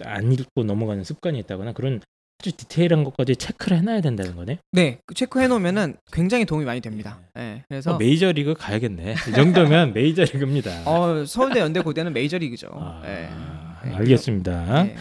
안 0.03 0.31
읽고 0.31 0.63
넘어가는 0.63 1.03
습관이 1.03 1.39
있다거나 1.39 1.73
그런 1.73 2.01
아주 2.41 2.53
디테일한 2.53 3.03
것까지 3.03 3.35
체크를 3.35 3.77
해놔야 3.79 3.99
된다는 4.01 4.35
거네. 4.35 4.59
네. 4.71 4.99
그 5.05 5.13
체크해 5.13 5.47
놓으면은 5.47 5.97
굉장히 6.11 6.45
도움이 6.45 6.63
많이 6.63 6.79
됩니다. 6.79 7.19
네. 7.35 7.63
그래서 7.67 7.95
어, 7.95 7.97
메이저 7.97 8.31
리그 8.31 8.53
가야겠네. 8.53 9.15
이 9.29 9.31
정도면 9.33 9.91
메이저 9.93 10.23
리그입니다. 10.23 10.89
어, 10.89 11.25
서울대 11.25 11.59
연대 11.59 11.81
고대는 11.81 12.13
메이저 12.13 12.37
리그죠. 12.37 12.69
아, 12.71 13.01
네. 13.03 13.29
네, 13.85 13.95
알겠습니다. 13.95 14.83
네, 14.83 14.95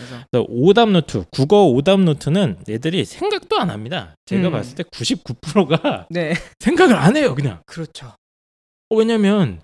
오답 0.49 0.91
노트, 0.91 1.25
국어 1.31 1.64
오답 1.67 2.01
노트는 2.01 2.59
애들이 2.69 3.05
생각도 3.05 3.59
안 3.59 3.71
합니다. 3.71 4.14
제가 4.27 4.49
음. 4.49 4.53
봤을 4.53 4.75
때 4.77 4.83
99%가 4.85 6.07
네. 6.11 6.35
생각을 6.61 6.97
안 6.97 7.17
해요, 7.17 7.35
그냥. 7.35 7.61
그렇죠. 7.67 8.14
어, 8.91 8.97
왜냐면 8.97 9.61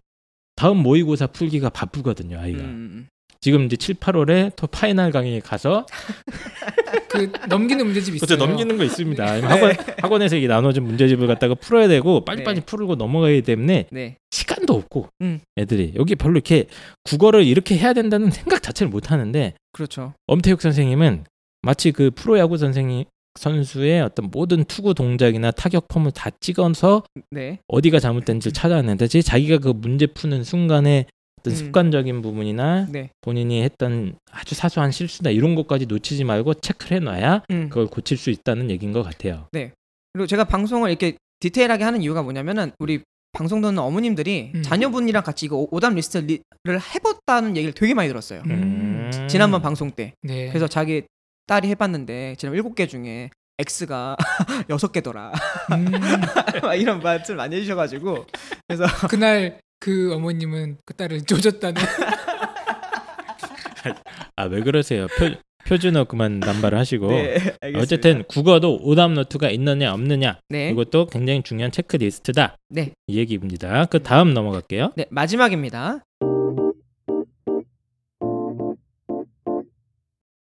다음 0.57 0.79
모의고사 0.79 1.29
풀기가 1.29 1.71
바쁘거든요, 1.71 2.39
아이가. 2.39 2.63
음. 2.63 3.09
지금 3.45 3.67
이제 3.67 3.77
7, 3.77 3.97
8월에 3.97 4.57
또 4.57 4.67
파이널 4.67 5.11
강의에 5.11 5.39
가서 5.39 5.85
그 7.11 7.31
넘기는 7.47 7.85
문제집 7.85 8.15
있어요. 8.15 8.27
그렇죠 8.27 8.43
넘기는 8.43 8.79
거 8.79 8.85
있습니다. 8.85 9.23
아니면 9.23 9.51
학원 9.51 9.77
학원에서 9.99 10.37
이게 10.37 10.47
나눠준 10.47 10.83
문제집을 10.83 11.27
갖다가 11.27 11.55
풀어야 11.55 11.87
되고 11.87 12.25
빨리빨리 12.25 12.61
네. 12.61 12.65
풀고 12.65 12.95
넘어가기 12.95 13.43
때문에 13.43 13.89
네. 13.91 14.17
시간도 14.31 14.73
없고 14.73 15.09
음. 15.21 15.41
애들이 15.59 15.93
여기 15.95 16.15
별로 16.15 16.37
이렇게 16.37 16.65
국어를 17.03 17.45
이렇게 17.45 17.77
해야 17.77 17.93
된다는 17.93 18.31
생각 18.31 18.63
자체를 18.63 18.89
못 18.89 19.11
하는데 19.11 19.53
그렇죠. 19.73 20.15
엄태욱 20.27 20.63
선생님은 20.63 21.25
마치 21.61 21.93
그 21.93 22.11
프로야구 22.15 22.57
선생님 22.57 23.05
선수의 23.35 24.01
어떤 24.01 24.31
모든 24.31 24.65
투구 24.65 24.95
동작이나 24.95 25.51
타격 25.51 25.89
폼을 25.89 26.13
다 26.13 26.31
찍어서 26.41 27.03
네. 27.31 27.59
어디가 27.69 28.01
잘못된지 28.01 28.53
찾아냈는데 28.53 29.07
자기가 29.07 29.59
그 29.59 29.69
문제 29.69 30.07
푸는 30.07 30.45
순간에 30.45 31.05
어떤 31.45 31.53
음. 31.53 31.57
습관적인 31.57 32.23
부분이나 32.23 32.87
네. 32.91 33.11
본인이 33.21 33.63
했던 33.63 34.17
아주 34.33 34.55
사소한 34.55 34.91
실수나 34.91 35.31
이런 35.31 35.55
것까지 35.55 35.85
놓치지 35.87 36.25
말고 36.25 36.55
체크를 36.55 36.97
해놔야 36.97 37.43
음. 37.51 37.69
그걸 37.69 37.87
고칠 37.87 38.17
수 38.17 38.31
있다는 38.31 38.71
얘기인 38.71 38.93
것 38.93 39.03
같아요. 39.03 39.49
그리고 39.53 40.27
제가 40.27 40.45
방송을 40.45 40.89
이렇게 40.89 41.17
디테일하게 41.41 41.85
하는 41.85 42.01
이유가 42.01 42.23
뭐냐면은 42.23 42.73
우리 42.79 43.03
방송 43.33 43.61
듣는 43.61 43.79
어머님들이 43.79 44.53
음. 44.55 44.63
자녀분이랑 44.63 45.23
같이 45.23 45.45
이거 45.45 45.67
오답 45.71 45.95
리스트를 45.95 46.41
해봤다는 46.67 47.57
얘기를 47.57 47.75
되게 47.75 47.93
많이 47.93 48.09
들었어요. 48.09 48.43
음. 48.47 49.11
지난번 49.29 49.61
방송 49.61 49.91
때. 49.91 50.15
네. 50.23 50.49
그래서 50.49 50.67
자기 50.67 51.03
딸이 51.47 51.69
해봤는데 51.69 52.37
지금 52.39 52.55
일곱 52.55 52.75
개 52.75 52.87
중에 52.87 53.29
X가 53.59 54.17
여섯 54.71 54.93
개더라. 54.93 55.33
음, 55.73 55.85
막 56.63 56.75
이런 56.75 57.01
말을 57.01 57.37
많이 57.37 57.57
해주셔가지고 57.57 58.27
그래서 58.67 58.87
그날 59.09 59.61
그 59.85 60.15
어머님은 60.15 60.79
그 60.87 60.95
딸을 60.95 61.23
조졌다는. 61.27 61.83
아 64.37 64.45
왜 64.47 64.63
그러세요? 64.63 65.07
표, 65.19 65.31
표준어 65.67 66.05
그만 66.05 66.41
남발을 66.41 66.79
하시고 66.79 67.09
네, 67.09 67.35
알겠습니다. 67.61 67.79
어쨌든 67.81 68.25
국어도 68.27 68.79
오답 68.83 69.13
노트가 69.13 69.51
있느냐 69.51 69.93
없느냐 69.93 70.39
네, 70.49 70.71
이것도 70.71 71.07
굉장히 71.09 71.43
중요한 71.43 71.71
체크리스트다 71.71 72.57
네, 72.71 72.93
이 73.07 73.19
얘기입니다. 73.19 73.85
그 73.85 74.03
다음 74.03 74.33
넘어갈게요. 74.33 74.93
네 74.97 75.05
마지막입니다. 75.11 76.01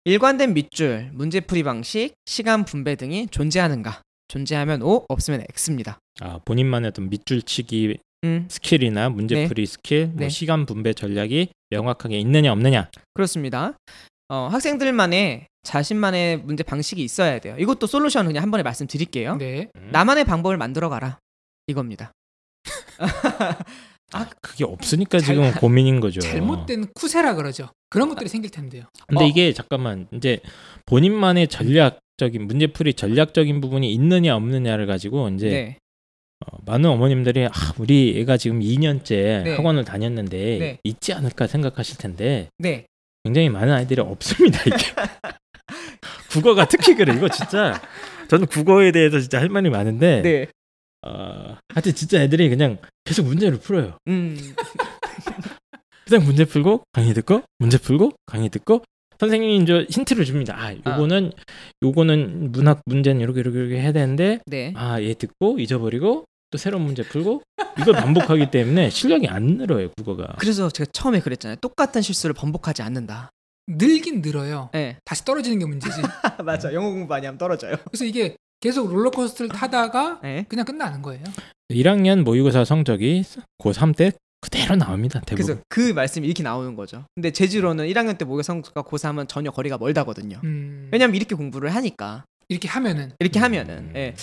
일관된 0.05 0.53
밑줄, 0.53 1.09
문제풀이 1.13 1.63
방식, 1.63 2.13
시간 2.25 2.63
분배 2.65 2.95
등이 2.95 3.27
존재하는가? 3.31 4.01
존재하면 4.27 4.81
O, 4.83 5.05
없으면 5.09 5.43
X입니다. 5.49 5.97
아 6.21 6.39
본인만의 6.45 6.89
어떤 6.89 7.09
밑줄치기 7.09 7.97
음, 8.23 8.45
스킬이나 8.49 9.09
문제풀이 9.09 9.65
스킬, 9.65 10.07
뭐 10.07 10.15
네. 10.17 10.29
시간 10.29 10.65
분배 10.65 10.93
전략이 10.93 11.49
명확하게 11.71 12.19
있느냐 12.19 12.51
없느냐. 12.51 12.89
그렇습니다. 13.13 13.73
어, 14.29 14.47
학생들만의 14.51 15.47
자신만의 15.63 16.37
문제 16.37 16.63
방식이 16.63 17.03
있어야 17.03 17.39
돼요. 17.39 17.55
이것도 17.59 17.87
솔루션 17.87 18.27
그냥 18.27 18.43
한 18.43 18.51
번에 18.51 18.63
말씀드릴게요. 18.63 19.37
네. 19.37 19.69
음. 19.75 19.89
나만의 19.91 20.25
방법을 20.25 20.57
만들어 20.57 20.89
가라. 20.89 21.17
이겁니다. 21.67 22.11
아, 24.13 24.25
그게 24.41 24.65
없으니까 24.65 25.19
잘- 25.19 25.35
지금 25.35 25.51
고민인 25.53 25.99
거죠. 25.99 26.19
잘못된 26.21 26.87
쿠세라 26.93 27.35
그러죠. 27.35 27.69
그런 27.89 28.09
것들이 28.09 28.29
생길 28.29 28.51
텐데요. 28.51 28.83
근데 29.07 29.23
어. 29.23 29.27
이게 29.27 29.53
잠깐만 29.53 30.07
이제 30.13 30.39
본인만의 30.85 31.47
전략적인 31.47 32.45
문제풀이 32.45 32.93
전략적인 32.93 33.61
부분이 33.61 33.91
있느냐 33.93 34.35
없느냐를 34.35 34.85
가지고 34.85 35.29
이제 35.29 35.49
네. 35.49 35.77
어, 36.45 36.57
많은 36.65 36.89
어머님들이 36.89 37.45
아, 37.45 37.51
우리 37.77 38.19
애가 38.19 38.37
지금 38.37 38.59
2년째 38.59 39.43
네. 39.43 39.55
학원을 39.55 39.85
다녔는데 39.85 40.37
네. 40.57 40.79
있지 40.83 41.13
않을까 41.13 41.47
생각하실 41.47 41.97
텐데 41.97 42.49
네. 42.57 42.85
굉장히 43.23 43.49
많은 43.49 43.73
아이들이 43.73 44.01
없습니다 44.01 44.61
이게 44.65 44.77
국어가 46.31 46.65
특히 46.67 46.95
그래 46.95 47.13
이거 47.15 47.29
진짜 47.29 47.79
저는 48.29 48.47
국어에 48.47 48.91
대해서 48.91 49.19
진짜 49.19 49.39
할 49.39 49.49
말이 49.49 49.69
많은데 49.69 50.21
네. 50.21 50.47
어, 51.03 51.57
하여튼 51.69 51.93
진짜 51.93 52.21
애들이 52.21 52.49
그냥 52.49 52.77
계속 53.03 53.25
문제를 53.25 53.59
풀어요 53.59 53.97
음. 54.07 54.37
그냥 56.07 56.25
문제 56.25 56.45
풀고 56.45 56.83
강의 56.91 57.13
듣고 57.13 57.43
문제 57.59 57.77
풀고 57.77 58.13
강의 58.25 58.49
듣고 58.49 58.83
선생님이 59.19 59.57
이제 59.57 59.85
힌트를 59.89 60.25
줍니다 60.25 60.55
아 60.57 60.73
요거는 60.73 61.31
요거는 61.83 62.51
문학 62.51 62.81
문제는 62.85 63.21
이렇게 63.21 63.39
이렇게 63.41 63.59
이렇게 63.59 63.79
해야 63.79 63.91
되는데 63.91 64.39
네. 64.47 64.73
아 64.75 64.99
얘 64.99 65.13
듣고 65.13 65.59
잊어버리고 65.59 66.25
또 66.51 66.57
새로운 66.57 66.83
문제 66.83 67.01
풀고 67.01 67.41
이걸 67.79 67.95
반복하기 67.95 68.51
때문에 68.51 68.89
실력이 68.89 69.27
안 69.27 69.43
늘어요 69.57 69.89
국어가 69.97 70.35
그래서 70.37 70.69
제가 70.69 70.89
처음에 70.93 71.21
그랬잖아요. 71.21 71.55
똑같은 71.61 72.01
실수를 72.01 72.33
번복하지 72.33 72.81
않는다. 72.81 73.29
늘긴 73.67 74.21
늘어요. 74.21 74.69
네. 74.73 74.97
다시 75.05 75.23
떨어지는 75.23 75.59
게 75.59 75.65
문제지. 75.65 76.01
맞아. 76.43 76.73
영어 76.73 76.89
공부 76.89 77.07
많이 77.07 77.25
하면 77.25 77.37
떨어져요. 77.37 77.77
그래서 77.85 78.03
이게 78.03 78.35
계속 78.59 78.91
롤러코스터를 78.93 79.49
타다가 79.49 80.19
네. 80.21 80.45
그냥 80.49 80.65
끝나는 80.65 81.01
거예요. 81.01 81.23
1학년 81.69 82.23
모의고사 82.23 82.65
성적이 82.65 83.23
고3 83.59 83.95
때 83.95 84.11
그대로 84.41 84.75
나옵니다 84.75 85.21
대부분 85.25 85.45
그래서 85.45 85.61
그 85.69 85.93
말씀이 85.93 86.25
이렇게 86.27 86.43
나오는 86.43 86.75
거죠. 86.75 87.05
근데 87.15 87.31
제주로는 87.31 87.87
1학년 87.87 88.17
때 88.17 88.25
모의고사 88.25 88.53
성적과 88.53 88.83
고3은 88.83 89.29
전혀 89.29 89.51
거리가 89.51 89.77
멀다거든요. 89.77 90.41
음, 90.43 90.89
왜냐면 90.91 91.15
이렇게 91.15 91.35
공부를 91.35 91.73
하니까. 91.75 92.25
이렇게 92.49 92.67
하면은 92.67 93.13
이렇게 93.19 93.39
음. 93.39 93.43
하면은. 93.43 93.93
예. 93.95 94.13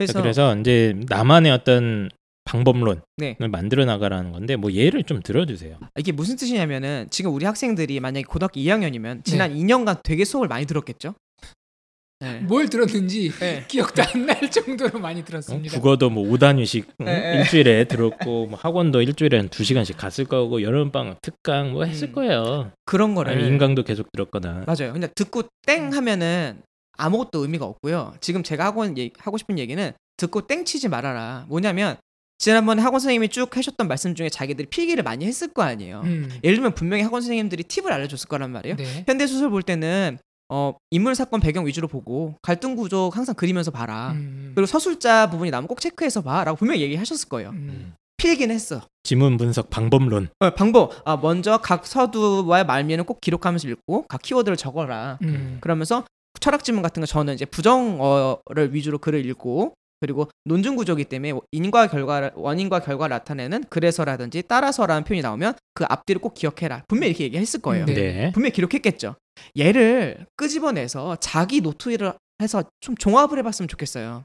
그래서, 0.00 0.22
그래서 0.22 0.56
이제 0.56 0.94
나만의 1.08 1.52
어떤 1.52 2.08
방법론을 2.44 3.02
네. 3.18 3.36
만들어 3.38 3.84
나가라는 3.84 4.32
건데 4.32 4.56
뭐 4.56 4.72
예를 4.72 5.04
좀 5.04 5.20
들어주세요. 5.22 5.78
이게 5.98 6.10
무슨 6.10 6.36
뜻이냐면은 6.36 7.06
지금 7.10 7.34
우리 7.34 7.44
학생들이 7.44 8.00
만약에 8.00 8.24
고등학교 8.24 8.58
2학년이면 8.60 9.24
지난 9.24 9.54
2년간 9.54 10.02
되게 10.02 10.24
수업을 10.24 10.48
많이 10.48 10.64
들었겠죠? 10.64 11.14
네. 12.20 12.40
뭘 12.40 12.68
들었는지 12.68 13.30
네. 13.40 13.64
기억도 13.68 14.02
안 14.02 14.26
날 14.26 14.50
정도로 14.50 14.98
많이 15.00 15.20
어? 15.20 15.24
들었습니다. 15.24 15.74
국어도 15.76 16.10
뭐 16.10 16.24
5단위씩 16.32 16.84
응? 17.00 17.04
네, 17.06 17.20
네. 17.20 17.38
일주일에 17.38 17.84
들었고 17.84 18.46
뭐 18.46 18.58
학원도 18.58 19.00
일주일에 19.02 19.36
한 19.38 19.48
2시간씩 19.48 19.96
갔을 19.96 20.24
거고 20.24 20.62
여름방학 20.62 21.20
특강 21.22 21.72
뭐 21.72 21.84
했을 21.84 22.08
음. 22.08 22.12
거예요. 22.12 22.72
그런 22.84 23.14
거를 23.14 23.40
인강도 23.40 23.84
계속 23.84 24.10
들었거나. 24.12 24.64
맞아요. 24.66 24.92
그냥 24.92 25.08
듣고 25.14 25.44
땡 25.66 25.92
하면은 25.94 26.60
아무것도 27.00 27.40
의미가 27.40 27.64
없고요. 27.64 28.14
지금 28.20 28.42
제가 28.42 28.64
하고, 28.64 28.86
얘기- 28.86 29.12
하고 29.18 29.38
싶은 29.38 29.58
얘기는 29.58 29.92
듣고 30.16 30.46
땡 30.46 30.64
치지 30.64 30.88
말아라. 30.88 31.46
뭐냐면 31.48 31.96
지난번에 32.38 32.80
학원 32.82 33.00
선생님이 33.00 33.28
쭉 33.28 33.54
하셨던 33.54 33.86
말씀 33.88 34.14
중에 34.14 34.28
자기들이 34.30 34.68
필기를 34.68 35.02
많이 35.02 35.26
했을 35.26 35.48
거 35.48 35.62
아니에요. 35.62 36.00
음, 36.04 36.28
예를 36.42 36.56
들면 36.56 36.74
분명히 36.74 37.02
학원 37.02 37.20
선생님들이 37.22 37.64
팁을 37.64 37.92
알려줬을 37.92 38.28
거란 38.28 38.50
말이에요. 38.50 38.76
네. 38.76 39.04
현대 39.06 39.26
소설 39.26 39.50
볼 39.50 39.62
때는 39.62 40.18
어, 40.52 40.74
인물 40.90 41.14
사건 41.14 41.38
배경 41.40 41.66
위주로 41.66 41.86
보고 41.86 42.34
갈등 42.42 42.74
구조 42.76 43.10
항상 43.12 43.34
그리면서 43.34 43.70
봐라. 43.70 44.12
음, 44.12 44.52
그리고 44.54 44.66
서술자 44.66 45.30
부분이 45.30 45.50
나면 45.50 45.68
꼭 45.68 45.80
체크해서 45.80 46.22
봐라고 46.22 46.56
분명히 46.56 46.80
얘기하셨을 46.80 47.28
거예요. 47.28 47.50
음, 47.50 47.92
필기는 48.16 48.52
했어. 48.54 48.80
지문 49.04 49.36
분석 49.36 49.70
방법론. 49.70 50.28
어, 50.40 50.50
방법. 50.50 50.92
아, 51.04 51.16
먼저 51.16 51.58
각 51.58 51.86
서두와 51.86 52.64
말미에는 52.64 53.04
꼭 53.04 53.20
기록하면서 53.20 53.68
읽고 53.68 54.06
각 54.08 54.22
키워드를 54.22 54.56
적어라. 54.56 55.18
음, 55.22 55.58
그러면서 55.60 56.04
철학 56.40 56.64
지문 56.64 56.82
같은 56.82 57.00
거 57.00 57.06
저는 57.06 57.34
이제 57.34 57.44
부정어를 57.44 58.72
위주로 58.74 58.98
글을 58.98 59.24
읽고 59.26 59.74
그리고 60.00 60.28
논증 60.46 60.76
구조기 60.76 61.04
때문에 61.04 61.38
인과 61.52 61.88
결과 61.88 62.30
원인과 62.34 62.80
결과를 62.80 63.14
나타내는 63.16 63.64
그래서라든지 63.68 64.42
따라서라는 64.42 65.04
표현이 65.04 65.20
나오면 65.20 65.54
그 65.74 65.84
앞뒤를 65.86 66.22
꼭 66.22 66.32
기억해라. 66.34 66.84
분명히 66.88 67.10
이렇게 67.10 67.24
얘기했을 67.24 67.60
거예요. 67.60 67.84
네. 67.84 67.94
네. 67.94 68.32
분명히 68.32 68.52
기록했겠죠. 68.52 69.16
얘를 69.58 70.26
끄집어내서 70.36 71.16
자기 71.16 71.60
노트를 71.60 72.14
해서 72.42 72.64
좀 72.80 72.96
종합을 72.96 73.38
해봤으면 73.40 73.68
좋겠어요. 73.68 74.24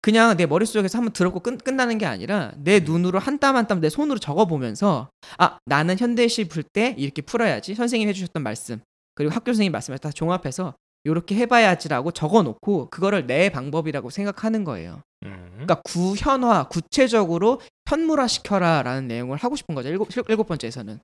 그냥 0.00 0.36
내 0.36 0.46
머릿속에서 0.46 0.98
한번 0.98 1.12
들었고 1.12 1.40
끝, 1.40 1.62
끝나는 1.62 1.98
게 1.98 2.06
아니라 2.06 2.52
내 2.56 2.80
눈으로 2.80 3.18
한 3.18 3.38
땀 3.38 3.54
한 3.56 3.66
땀 3.68 3.80
내 3.80 3.88
손으로 3.88 4.18
적어보면서 4.18 5.10
아 5.38 5.58
나는 5.66 5.96
현대시 5.98 6.48
풀 6.48 6.62
때 6.64 6.94
이렇게 6.98 7.22
풀어야지 7.22 7.74
선생님이 7.74 8.08
해주셨던 8.10 8.42
말씀 8.42 8.80
그리고 9.14 9.32
학교 9.34 9.52
선생님 9.52 9.70
말씀을 9.70 9.98
다 9.98 10.10
종합해서 10.10 10.74
이렇게 11.04 11.34
해봐야지라고 11.34 12.12
적어놓고 12.12 12.88
그거를 12.90 13.26
내 13.26 13.50
방법이라고 13.50 14.10
생각하는 14.10 14.64
거예요. 14.64 15.02
음. 15.24 15.50
그러니까 15.52 15.80
구현화 15.84 16.68
구체적으로 16.68 17.60
현물화 17.88 18.26
시켜라라는 18.26 19.08
내용을 19.08 19.36
하고 19.36 19.56
싶은 19.56 19.74
거죠. 19.74 19.88
일곱, 19.88 20.08
일곱 20.28 20.46
번째에서는 20.46 20.98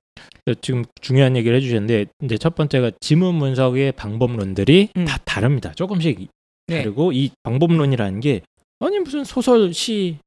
지금 0.61 0.85
중요한 1.01 1.35
얘기를 1.35 1.55
해주셨는데 1.57 2.07
이제 2.23 2.37
첫 2.37 2.55
번째가 2.55 2.91
지문 2.99 3.39
분석의 3.39 3.91
방법론들이 3.91 4.89
음. 4.97 5.05
다 5.05 5.17
다릅니다. 5.25 5.73
조금씩 5.73 6.27
네. 6.67 6.77
다르고 6.77 7.11
이 7.11 7.31
방법론이라는 7.43 8.19
게 8.21 8.41
아니 8.79 8.99
무슨 8.99 9.23
소설 9.23 9.73
시 9.73 10.17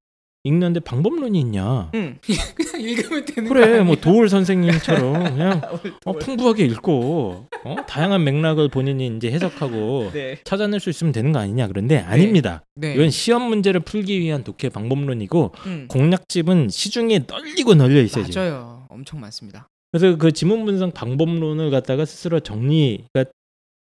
읽는데 0.45 0.81
방법론이 0.81 1.39
있냐? 1.41 1.91
음. 1.95 2.19
그냥 2.55 2.81
읽으면 2.81 3.25
되는 3.25 3.49
거 3.49 3.55
그래? 3.55 3.81
뭐 3.83 3.95
도울 3.97 4.29
선생님처럼 4.29 5.25
그냥 5.25 5.61
어, 6.05 6.13
풍부하게 6.13 6.65
읽고 6.65 7.47
어? 7.65 7.77
다양한 7.87 8.25
맥락을 8.25 8.69
본인이 8.69 9.07
이제 9.17 9.31
해석하고 9.31 10.11
네. 10.15 10.39
찾아낼 10.43 10.81
수 10.81 10.91
있으면 10.91 11.13
되는 11.13 11.31
거 11.31 11.39
아니냐 11.39 11.69
그런데 11.69 11.99
아닙니다. 11.99 12.65
네. 12.75 12.95
이건 12.95 13.11
시험 13.11 13.43
문제를 13.43 13.81
풀기 13.81 14.19
위한 14.19 14.43
독해 14.43 14.71
방법론이고 14.71 15.53
음. 15.67 15.87
공략집은 15.89 16.71
시중에 16.71 17.21
널리고 17.29 17.75
널려 17.75 18.01
있어요. 18.01 18.25
지금. 18.25 18.43
맞아요. 18.43 18.87
엄청 18.89 19.21
많습니다. 19.21 19.69
그래서 19.93 20.17
그 20.17 20.33
지문 20.33 20.65
분석 20.65 20.93
방법론을 20.95 21.71
갖다가 21.71 22.05
스스로 22.05 22.41
정리가 22.41 23.27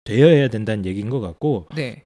되어야 0.04 0.48
된다는 0.48 0.84
얘기인 0.86 1.10
것 1.10 1.20
같고 1.20 1.66
네. 1.76 2.02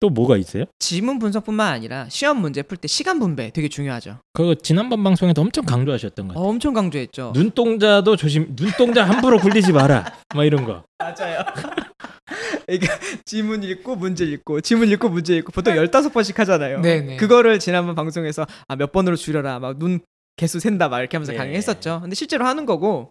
또 0.00 0.10
뭐가 0.10 0.36
있어요? 0.36 0.64
지문 0.78 1.18
분석뿐만 1.18 1.72
아니라 1.72 2.08
시험 2.08 2.40
문제 2.40 2.62
풀 2.62 2.78
때 2.78 2.86
시간 2.86 3.18
분배 3.18 3.50
되게 3.50 3.68
중요하죠. 3.68 4.18
그거 4.32 4.54
지난번 4.54 5.02
방송에도 5.02 5.42
엄청 5.42 5.64
강조하셨던 5.64 6.28
것 6.28 6.32
어, 6.32 6.34
같아요. 6.34 6.48
엄청 6.50 6.72
강조했죠. 6.74 7.32
눈동자도 7.34 8.16
조심, 8.16 8.54
눈동자 8.54 9.04
함부로 9.04 9.38
굴리지 9.38 9.72
마라. 9.72 10.04
막 10.34 10.44
이런 10.44 10.64
거. 10.64 10.84
맞아요. 10.98 11.40
이게 12.68 12.86
지문 13.24 13.62
읽고 13.62 13.96
문제 13.96 14.24
읽고 14.24 14.60
지문 14.60 14.88
읽고 14.90 15.08
문제 15.08 15.36
읽고 15.38 15.52
보통 15.52 15.74
15번씩 15.74 16.36
하잖아요. 16.36 16.80
네네. 16.80 17.16
그거를 17.16 17.58
지난번 17.58 17.94
방송에서 17.94 18.46
아, 18.68 18.76
몇 18.76 18.92
번으로 18.92 19.16
줄여라. 19.16 19.58
막 19.58 19.78
눈 19.78 20.00
개수 20.36 20.60
센다 20.60 20.88
막 20.88 21.00
이렇게 21.00 21.16
하면서 21.16 21.32
네. 21.32 21.38
강의했었죠. 21.38 21.98
근데 22.02 22.14
실제로 22.14 22.46
하는 22.46 22.64
거고 22.64 23.10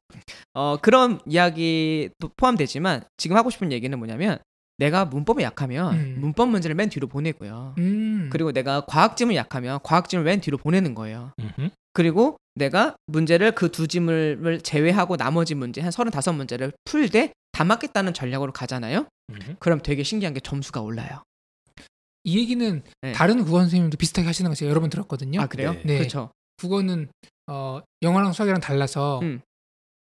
어, 0.53 0.77
그런 0.81 1.19
이야기도 1.25 2.29
포함되지만 2.37 3.03
지금 3.17 3.35
하고 3.35 3.49
싶은 3.49 3.73
얘기는 3.73 3.97
뭐냐면 3.97 4.37
내가 4.77 5.05
문법이 5.05 5.43
약하면 5.43 5.93
음. 5.95 6.17
문법 6.19 6.49
문제를 6.49 6.75
맨 6.75 6.89
뒤로 6.89 7.07
보내고요. 7.07 7.75
음. 7.77 8.29
그리고 8.31 8.51
내가 8.51 8.81
과학 8.81 9.17
지문이 9.17 9.35
약하면 9.35 9.79
과학 9.83 10.07
지문을 10.09 10.25
맨 10.25 10.39
뒤로 10.41 10.57
보내는 10.57 10.93
거예요. 10.95 11.31
음흠. 11.39 11.69
그리고 11.93 12.37
내가 12.55 12.95
문제를 13.07 13.53
그 13.53 13.71
두 13.71 13.87
지문을 13.87 14.61
제외하고 14.61 15.17
나머지 15.17 15.55
문제 15.55 15.81
한 15.81 15.91
35문제를 15.91 16.73
풀 16.85 17.09
때 17.09 17.31
다 17.51 17.63
맞겠다는 17.63 18.13
전략으로 18.13 18.51
가잖아요. 18.53 19.07
음흠. 19.31 19.55
그럼 19.57 19.81
되게 19.81 20.03
신기한 20.03 20.35
게 20.35 20.39
점수가 20.39 20.79
올라요. 20.81 21.23
이 22.23 22.37
얘기는 22.37 22.83
네. 23.01 23.11
다른 23.13 23.43
국어 23.43 23.59
선생님도 23.61 23.97
비슷하게 23.97 24.27
하시는 24.27 24.49
거 24.51 24.53
제가 24.53 24.69
여러 24.69 24.79
번 24.79 24.91
들었거든요. 24.91 25.41
아 25.41 25.47
그래요? 25.47 25.73
네. 25.73 25.81
네. 25.85 25.97
그렇죠. 25.97 26.29
국어는 26.57 27.07
어, 27.47 27.81
영어랑 28.03 28.33
수학이랑 28.33 28.59
달라서 28.61 29.21
음. 29.23 29.41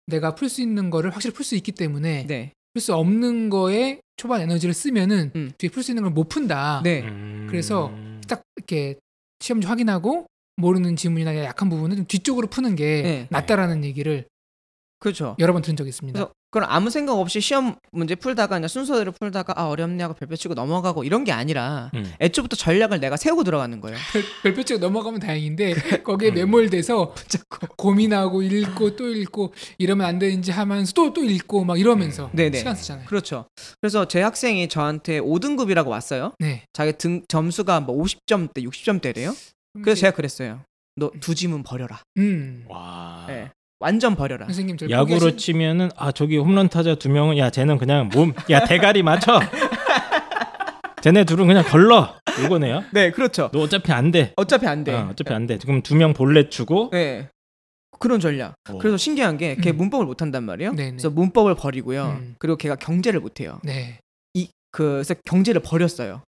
내가 0.06 0.34
풀 0.34 0.48
수 0.48 0.62
있는 0.62 0.88
거를 0.88 1.10
확실히 1.10 1.34
풀 1.34 1.44
수 1.44 1.54
있기 1.56 1.72
때문에 1.72 2.26
네. 2.26 2.52
풀 2.72 2.80
수 2.80 2.94
없는 2.94 3.50
거에 3.50 4.00
초반 4.16 4.40
에너지를 4.40 4.72
쓰면은 4.74 5.30
음. 5.36 5.50
뒤에 5.58 5.68
풀 5.70 5.82
수 5.82 5.90
있는 5.90 6.02
걸 6.04 6.12
못 6.12 6.28
푼다. 6.28 6.80
네. 6.84 7.02
음. 7.02 7.46
그래서 7.50 7.92
딱 8.28 8.42
이렇게 8.56 8.96
시험 9.40 9.60
좀 9.60 9.70
확인하고 9.70 10.26
모르는 10.56 10.96
지문이나 10.96 11.34
약한 11.44 11.68
부분은 11.68 11.96
좀 11.96 12.06
뒤쪽으로 12.06 12.46
푸는 12.46 12.76
게 12.76 13.02
네. 13.02 13.26
낫다라는 13.30 13.84
얘기를 13.84 14.26
그렇죠. 15.02 15.36
여러 15.38 15.52
번 15.52 15.62
들은 15.62 15.76
적이 15.76 15.88
있습니다. 15.88 16.16
그래서 16.18 16.32
그럼 16.52 16.68
아무 16.70 16.90
생각 16.90 17.14
없이 17.14 17.40
시험 17.40 17.76
문제 17.92 18.14
풀다가 18.14 18.56
그냥 18.56 18.68
순서대로 18.68 19.10
풀다가 19.12 19.54
아 19.56 19.64
어렵네 19.68 20.02
하고 20.02 20.14
별표 20.14 20.36
치고 20.36 20.52
넘어가고 20.54 21.02
이런 21.02 21.24
게 21.24 21.32
아니라 21.32 21.90
음. 21.94 22.04
애초부터 22.20 22.56
전략을 22.56 23.00
내가 23.00 23.16
세우고 23.16 23.42
들어가는 23.42 23.80
거예요. 23.80 23.96
별, 24.12 24.22
별표치가 24.42 24.78
넘어가면 24.78 25.20
다행인데 25.20 25.74
거기에 26.04 26.30
매몰돼서 26.30 27.14
붙잡고. 27.14 27.74
고민하고 27.76 28.42
읽고 28.42 28.96
또 28.96 29.08
읽고 29.08 29.54
이러면 29.78 30.06
안 30.06 30.18
되는지 30.18 30.50
하면서 30.50 30.92
또 30.92 31.12
또 31.12 31.24
읽고 31.24 31.64
막 31.64 31.78
이러면서 31.80 32.30
네네. 32.32 32.58
시간 32.58 32.74
쓰잖아요. 32.76 33.06
그렇죠. 33.06 33.46
그래서 33.80 34.06
제 34.06 34.20
학생이 34.22 34.68
저한테 34.68 35.20
5등급이라고 35.20 35.88
왔어요. 35.88 36.32
네. 36.38 36.64
자기 36.72 36.92
등 36.96 37.22
점수가 37.28 37.80
뭐 37.80 38.02
50점대, 38.04 38.58
60점대래요. 38.64 39.34
그래서 39.82 40.00
제가 40.00 40.14
그랬어요. 40.14 40.60
너두 40.96 41.34
지문 41.34 41.62
버려라. 41.62 42.00
음. 42.18 42.64
와. 42.68 43.26
예. 43.30 43.50
완전 43.82 44.14
버려라. 44.16 44.46
선생님 44.46 44.76
저 44.78 44.88
야구로 44.88 45.36
치면은 45.36 45.90
아 45.96 46.12
저기 46.12 46.38
홈런 46.38 46.68
타자 46.68 46.94
두 46.94 47.08
명은 47.10 47.36
야 47.38 47.50
쟤는 47.50 47.78
그냥 47.78 48.08
몸 48.14 48.32
야 48.50 48.64
대가리 48.64 49.02
맞춰. 49.02 49.40
쟤네 51.02 51.24
둘은 51.24 51.46
그냥 51.48 51.64
걸러. 51.64 52.14
요거네요. 52.44 52.84
네, 52.92 53.10
그렇죠. 53.10 53.50
너 53.52 53.60
어차피 53.62 53.90
안 53.92 54.10
돼. 54.12 54.32
어차피 54.36 54.66
안 54.66 54.84
돼. 54.84 54.94
어, 54.94 55.08
어차피 55.10 55.34
안 55.34 55.46
돼. 55.46 55.58
지금 55.58 55.82
두 55.82 55.94
명 55.96 56.14
볼넷 56.14 56.50
주고. 56.50 56.90
네. 56.92 57.28
그런 57.98 58.20
전략. 58.20 58.54
어. 58.70 58.78
그래서 58.78 58.96
신기한 58.96 59.36
게걔 59.36 59.70
음. 59.72 59.76
문법을 59.76 60.06
못 60.06 60.22
한단 60.22 60.44
말이에요. 60.44 60.72
네네. 60.74 60.90
그래서 60.92 61.10
문법을 61.10 61.54
버리고요. 61.56 62.18
음. 62.20 62.34
그리고 62.38 62.56
걔가 62.56 62.76
경제를 62.76 63.20
못 63.20 63.40
해요. 63.40 63.60
네. 63.64 63.98
이 64.34 64.48
그, 64.70 64.92
그래서 64.94 65.14
경제를 65.24 65.60
버렸어요. 65.62 66.22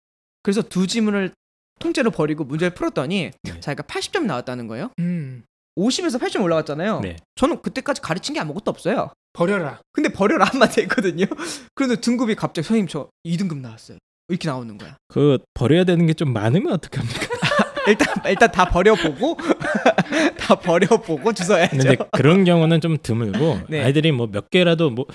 그래서 0.44 0.62
두 0.62 0.88
지문을 0.88 1.32
통째로 1.80 2.12
버리고 2.12 2.44
문제를 2.44 2.74
풀었더니 2.74 3.32
네. 3.44 3.60
자기가 3.60 3.84
80점 3.84 4.24
나왔다는 4.26 4.68
거예요. 4.68 4.90
음. 5.00 5.44
50에서 5.78 6.20
80점 6.20 6.44
올라갔잖아요. 6.44 7.00
네. 7.02 7.16
저는 7.36 7.62
그때까지 7.62 8.02
가르친 8.02 8.34
게 8.36 8.40
아무것도 8.42 8.70
없어요. 8.72 9.12
버려라. 9.34 9.80
근데 9.94 10.10
버려라 10.12 10.46
한마디 10.46 10.82
했거든요. 10.82 11.26
그런데 11.76 12.00
등급이 12.02 12.36
갑자기 12.36 12.68
선생님 12.68 12.88
저 12.88 13.10
2등급 13.26 13.60
나왔어요. 13.62 13.98
이렇게 14.30 14.48
나오는 14.50 14.78
거야. 14.78 14.96
그 15.08 15.40
버려야 15.54 15.84
되는 15.84 16.06
게 16.08 16.14
좀 16.14 16.34
많으면 16.34 16.74
어떡합니까? 16.74 17.28
일단 17.88 18.08
일단 18.28 18.52
다 18.52 18.66
버려보고 18.70 19.38
다 20.38 20.56
버려보고 20.56 21.34
주워야죠. 21.34 21.78
근데 21.78 21.98
그런 22.12 22.44
경우는 22.44 22.80
좀 22.82 22.98
드물고 23.02 23.62
네. 23.70 23.84
아이들이 23.84 24.12
뭐 24.12 24.28
몇 24.28 24.50
개라도 24.50 24.90
뭐 24.92 25.06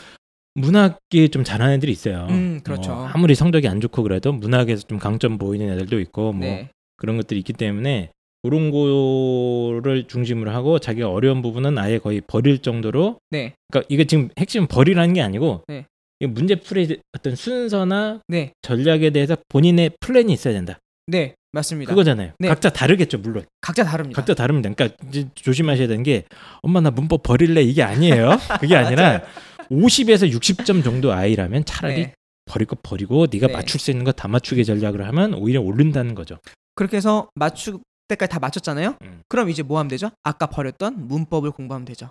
문학이 0.54 1.28
좀 1.30 1.44
잘하는 1.44 1.74
애들이 1.74 1.92
있어요. 1.92 2.26
음, 2.30 2.60
그렇죠. 2.64 2.90
뭐 2.94 3.06
아무리 3.08 3.34
성적이 3.34 3.68
안 3.68 3.80
좋고 3.80 4.02
그래도 4.02 4.32
문학에서 4.32 4.86
좀 4.86 4.98
강점 4.98 5.36
보이는 5.38 5.68
애들도 5.70 6.00
있고 6.00 6.32
뭐 6.32 6.46
네. 6.46 6.70
그런 6.96 7.16
것들이 7.18 7.38
있기 7.40 7.52
때문에 7.52 8.10
그런 8.46 8.70
거를 8.70 10.04
중심으로 10.06 10.52
하고 10.52 10.78
자기가 10.78 11.10
어려운 11.10 11.42
부분은 11.42 11.78
아예 11.78 11.98
거의 11.98 12.20
버릴 12.20 12.58
정도로 12.60 13.18
네. 13.30 13.54
그러니까 13.70 13.86
이게 13.92 14.04
지금 14.04 14.28
핵심 14.38 14.68
버리라는 14.68 15.14
게 15.14 15.20
아니고 15.22 15.62
네. 15.66 15.84
이 16.20 16.26
문제 16.26 16.54
풀이 16.54 17.00
어떤 17.12 17.34
순서나 17.34 18.20
네. 18.28 18.52
전략에 18.62 19.10
대해서 19.10 19.36
본인의 19.48 19.90
플랜이 19.98 20.32
있어야 20.32 20.54
된다. 20.54 20.78
네. 21.08 21.34
맞습니다. 21.50 21.90
그거잖아요. 21.90 22.32
네. 22.38 22.48
각자 22.48 22.70
다르겠죠, 22.70 23.18
물론. 23.18 23.44
각자 23.60 23.82
다릅니다. 23.82 24.20
각자 24.20 24.34
다릅니다. 24.34 24.70
그러니까 24.76 24.96
조심하셔야 25.34 25.88
되는 25.88 26.02
게 26.04 26.24
엄마 26.62 26.80
나 26.80 26.90
문법 26.90 27.22
버릴래 27.24 27.62
이게 27.62 27.82
아니에요. 27.82 28.38
그게 28.60 28.76
아니라 28.76 29.22
50에서 29.70 30.30
60점 30.32 30.84
정도 30.84 31.12
아이라면 31.12 31.64
차라리 31.64 31.94
네. 31.96 32.14
버릴 32.44 32.66
거 32.68 32.76
버리고 32.80 33.26
네가 33.30 33.48
네. 33.48 33.52
맞출 33.54 33.80
수 33.80 33.90
있는 33.90 34.04
거 34.04 34.12
다 34.12 34.28
맞추게 34.28 34.62
전략을 34.62 35.04
하면 35.08 35.34
오히려 35.34 35.60
오른다는 35.60 36.14
거죠. 36.14 36.38
그렇게 36.76 36.98
해서 36.98 37.28
맞출 37.34 37.78
때까지 38.08 38.30
다 38.30 38.38
맞췄잖아요. 38.38 38.96
음. 39.02 39.20
그럼 39.28 39.50
이제 39.50 39.62
뭐 39.62 39.78
하면 39.78 39.88
되죠? 39.88 40.10
아까 40.22 40.46
버렸던 40.46 41.08
문법을 41.08 41.50
공부하면 41.50 41.84
되죠. 41.86 42.08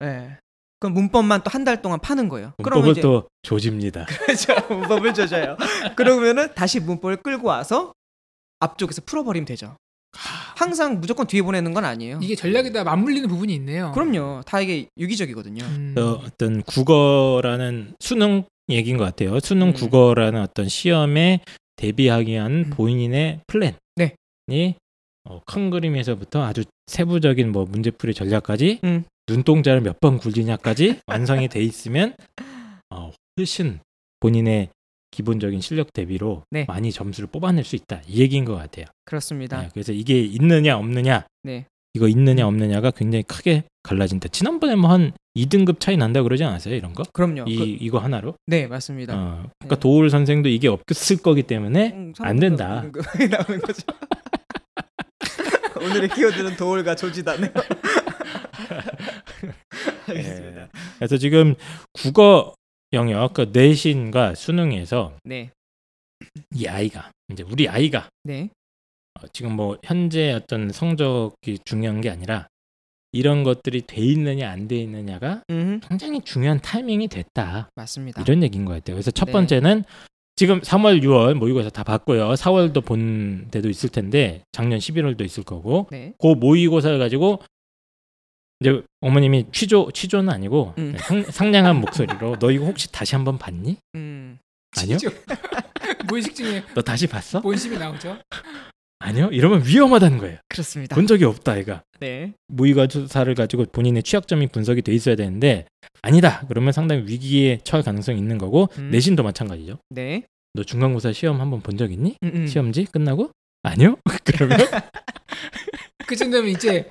네. 0.00 0.36
그럼 0.80 0.94
문법만 0.94 1.42
또 1.42 1.50
한 1.52 1.64
달 1.64 1.82
동안 1.82 2.00
파는 2.00 2.28
거예요. 2.28 2.52
그러면 2.62 2.84
문법을 2.84 2.92
이제 2.92 3.00
또 3.02 3.28
조집니다. 3.42 4.06
그렇죠. 4.24 4.54
문법을 4.68 5.12
조져요. 5.14 5.56
그러면은 5.94 6.54
다시 6.54 6.80
문법을 6.80 7.16
끌고 7.18 7.48
와서 7.48 7.92
앞쪽에서 8.60 9.02
풀어버리면 9.04 9.44
되죠. 9.46 9.76
항상 10.56 11.00
무조건 11.00 11.26
뒤에 11.26 11.42
보내는 11.42 11.72
건 11.74 11.84
아니에요. 11.84 12.18
이게 12.22 12.34
전략에 12.34 12.72
다 12.72 12.82
맞물리는 12.84 13.28
부분이 13.28 13.54
있네요. 13.56 13.92
그럼요. 13.92 14.42
다 14.46 14.60
이게 14.60 14.88
유기적이거든요. 14.98 15.64
음. 15.64 15.94
어, 15.98 16.20
어떤 16.24 16.62
국어라는 16.62 17.94
수능 18.00 18.44
얘기인 18.68 18.96
것 18.96 19.04
같아요. 19.04 19.38
수능 19.40 19.68
음. 19.68 19.72
국어라는 19.72 20.40
어떤 20.42 20.68
시험에 20.68 21.40
대비하기 21.76 22.30
위한 22.32 22.52
음. 22.52 22.70
본인의 22.70 23.40
플랜이 23.46 23.74
네. 23.96 24.76
어, 25.24 25.40
큰 25.46 25.70
그림에서부터 25.70 26.42
아주 26.44 26.64
세부적인 26.86 27.52
뭐 27.52 27.64
문제풀이 27.66 28.14
전략까지 28.14 28.80
음. 28.84 29.04
눈동자를 29.28 29.80
몇 29.80 30.00
번 30.00 30.18
굴리냐까지 30.18 31.00
완성이 31.06 31.48
돼 31.48 31.62
있으면 31.62 32.14
어, 32.90 33.12
훨씬 33.38 33.80
본인의 34.20 34.70
기본적인 35.12 35.60
실력 35.60 35.92
대비로 35.92 36.44
네. 36.50 36.64
많이 36.68 36.92
점수를 36.92 37.28
뽑아낼 37.30 37.64
수 37.64 37.76
있다 37.76 38.00
이 38.08 38.20
얘기인 38.20 38.44
것 38.44 38.54
같아요. 38.56 38.86
그렇습니다. 39.04 39.60
네, 39.62 39.68
그래서 39.72 39.92
이게 39.92 40.20
있느냐 40.20 40.76
없느냐 40.78 41.26
네. 41.42 41.66
이거 41.94 42.06
있느냐 42.06 42.46
없느냐가 42.46 42.90
굉장히 42.92 43.22
크게 43.24 43.64
갈라진다. 43.82 44.28
지난번에 44.28 44.76
뭐 44.76 44.90
한 44.92 45.12
2등급 45.36 45.78
차이 45.80 45.96
난다 45.96 46.22
그러지 46.22 46.42
않았어요? 46.44 46.74
이런 46.74 46.92
거? 46.92 47.02
그럼요. 47.12 47.44
이 47.46 47.56
그- 47.56 47.64
이거 47.84 47.98
하나로? 47.98 48.34
네, 48.46 48.66
맞습니다. 48.66 49.14
어, 49.16 49.46
그러니까 49.58 49.76
네. 49.76 49.80
도울 49.80 50.10
선생도 50.10 50.48
이게 50.48 50.66
없을 50.68 51.16
거기 51.18 51.42
때문에 51.44 51.92
음, 51.92 52.12
안 52.20 52.36
된다. 52.38 52.82
나오는 53.30 53.60
거죠. 53.62 53.82
오늘의 55.82 56.08
키워드는 56.10 56.56
도울과 56.56 56.94
조지다네요. 56.96 57.50
알겠습니다. 60.08 60.62
예. 60.62 60.68
그래서 60.98 61.16
지금 61.16 61.54
국어 61.92 62.54
영역 62.92 63.34
그 63.34 63.50
내신과 63.52 64.34
수능에서 64.34 65.14
네, 65.24 65.50
이 66.54 66.66
아이가 66.66 67.10
이제 67.32 67.42
우리 67.44 67.68
아이가 67.68 68.08
네, 68.24 68.48
어, 69.14 69.26
지금 69.32 69.52
뭐 69.52 69.78
현재 69.84 70.32
어떤 70.32 70.70
성적이 70.70 71.58
중요한 71.64 72.00
게 72.00 72.10
아니라 72.10 72.46
이런 73.12 73.42
것들이 73.42 73.82
돼 73.82 74.00
있느냐 74.02 74.50
안 74.50 74.68
돼 74.68 74.76
있느냐가 74.76 75.42
음, 75.50 75.80
굉장히 75.88 76.20
중요한 76.22 76.60
타이밍이 76.60 77.08
됐다 77.08 77.70
맞습니다. 77.74 78.22
이런 78.22 78.42
얘기인 78.42 78.64
것 78.64 78.72
같아요. 78.74 78.96
그래서 78.96 79.10
첫 79.10 79.26
네. 79.26 79.32
번째는 79.32 79.84
지금 80.36 80.60
3월, 80.60 81.02
6월 81.02 81.34
모의고사 81.34 81.70
다 81.70 81.82
봤고요. 81.84 82.30
4월도 82.32 82.84
본 82.84 83.48
데도 83.50 83.68
있을 83.68 83.88
텐데 83.90 84.42
작년 84.52 84.78
11월도 84.78 85.22
있을 85.24 85.42
거고 85.42 85.86
네, 85.90 86.14
그 86.18 86.28
모의고사를 86.28 86.98
가지고 86.98 87.40
이제 88.60 88.82
어머님이 89.00 89.46
취조 89.52 89.90
취조는 89.92 90.32
아니고 90.32 90.74
음. 90.78 90.94
상, 90.98 91.22
상냥한 91.24 91.76
목소리로 91.80 92.36
너 92.40 92.50
이거 92.50 92.66
혹시 92.66 92.90
다시 92.92 93.14
한번 93.14 93.38
봤니? 93.38 93.76
음, 93.94 94.38
아니요. 94.78 94.96
진짜 94.96 95.14
무의식 96.08 96.34
중에 96.34 96.62
너 96.74 96.82
다시 96.82 97.06
봤어? 97.06 97.40
본심이 97.40 97.76
나오죠. 97.78 98.18
아니요. 99.00 99.30
이러면 99.32 99.64
위험하다는 99.66 100.18
거예요. 100.18 100.38
그렇습니다. 100.48 100.94
본 100.94 101.06
적이 101.06 101.24
없다 101.24 101.58
얘가. 101.58 101.82
네, 102.00 102.34
모의고사를 102.48 103.34
가지고 103.34 103.64
본인의 103.72 104.02
취약점이 104.02 104.48
분석이 104.48 104.82
돼 104.82 104.92
있어야 104.92 105.16
되는데 105.16 105.64
아니다. 106.02 106.44
그러면 106.48 106.72
상당히 106.72 107.02
위기에 107.06 107.58
처할 107.64 107.82
가능성이 107.82 108.18
있는 108.18 108.38
거고 108.38 108.68
음. 108.78 108.90
내신도 108.90 109.22
마찬가지죠. 109.22 109.78
네, 109.90 110.24
너 110.54 110.62
중간고사 110.64 111.12
시험 111.12 111.40
한번 111.40 111.60
본 111.60 111.76
적 111.76 111.90
있니? 111.92 112.16
음, 112.22 112.30
음. 112.34 112.46
시험지 112.46 112.86
끝나고? 112.92 113.30
아니요. 113.62 113.96
그러면 114.24 114.58
그쯤 116.10 116.30
되면 116.32 116.48
이제 116.50 116.88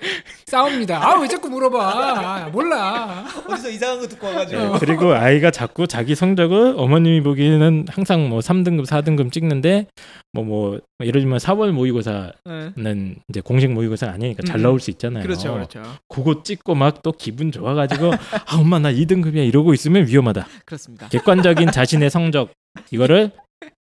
싸웁니다. 0.47 1.03
아 1.05 1.19
왜 1.19 1.27
자꾸 1.27 1.49
물어봐? 1.49 1.77
아, 1.79 2.49
몰라. 2.49 3.25
어디서 3.47 3.69
이상한 3.69 3.99
거 3.99 4.07
듣고 4.07 4.27
와가지고. 4.27 4.61
네, 4.61 4.79
그리고 4.79 5.13
아이가 5.13 5.51
자꾸 5.51 5.85
자기 5.87 6.15
성적을 6.15 6.75
어머님이 6.77 7.21
보기에는 7.21 7.87
항상 7.89 8.29
뭐 8.29 8.39
3등급, 8.39 8.85
4등급 8.87 9.31
찍는데 9.33 9.87
뭐뭐 10.33 10.79
예를 11.03 11.21
들면 11.21 11.39
4월 11.39 11.71
모의고사는 11.71 12.31
네. 12.77 13.15
이제 13.27 13.41
공식 13.41 13.69
모의고사 13.71 14.07
아니니까 14.07 14.43
잘 14.45 14.57
음. 14.59 14.63
나올 14.63 14.79
수 14.79 14.89
있잖아요. 14.91 15.23
그렇죠, 15.23 15.53
그렇죠. 15.53 15.83
그거 16.07 16.41
찍고 16.43 16.75
막 16.75 16.99
또 17.01 17.11
기분 17.13 17.51
좋아가지고 17.51 18.11
아 18.13 18.57
엄마 18.57 18.77
나 18.79 18.91
2등급이야 18.91 19.47
이러고 19.47 19.73
있으면 19.73 20.07
위험하다. 20.07 20.47
그렇습니다. 20.65 21.07
객관적인 21.09 21.71
자신의 21.71 22.09
성적 22.09 22.51
이거를 22.91 23.31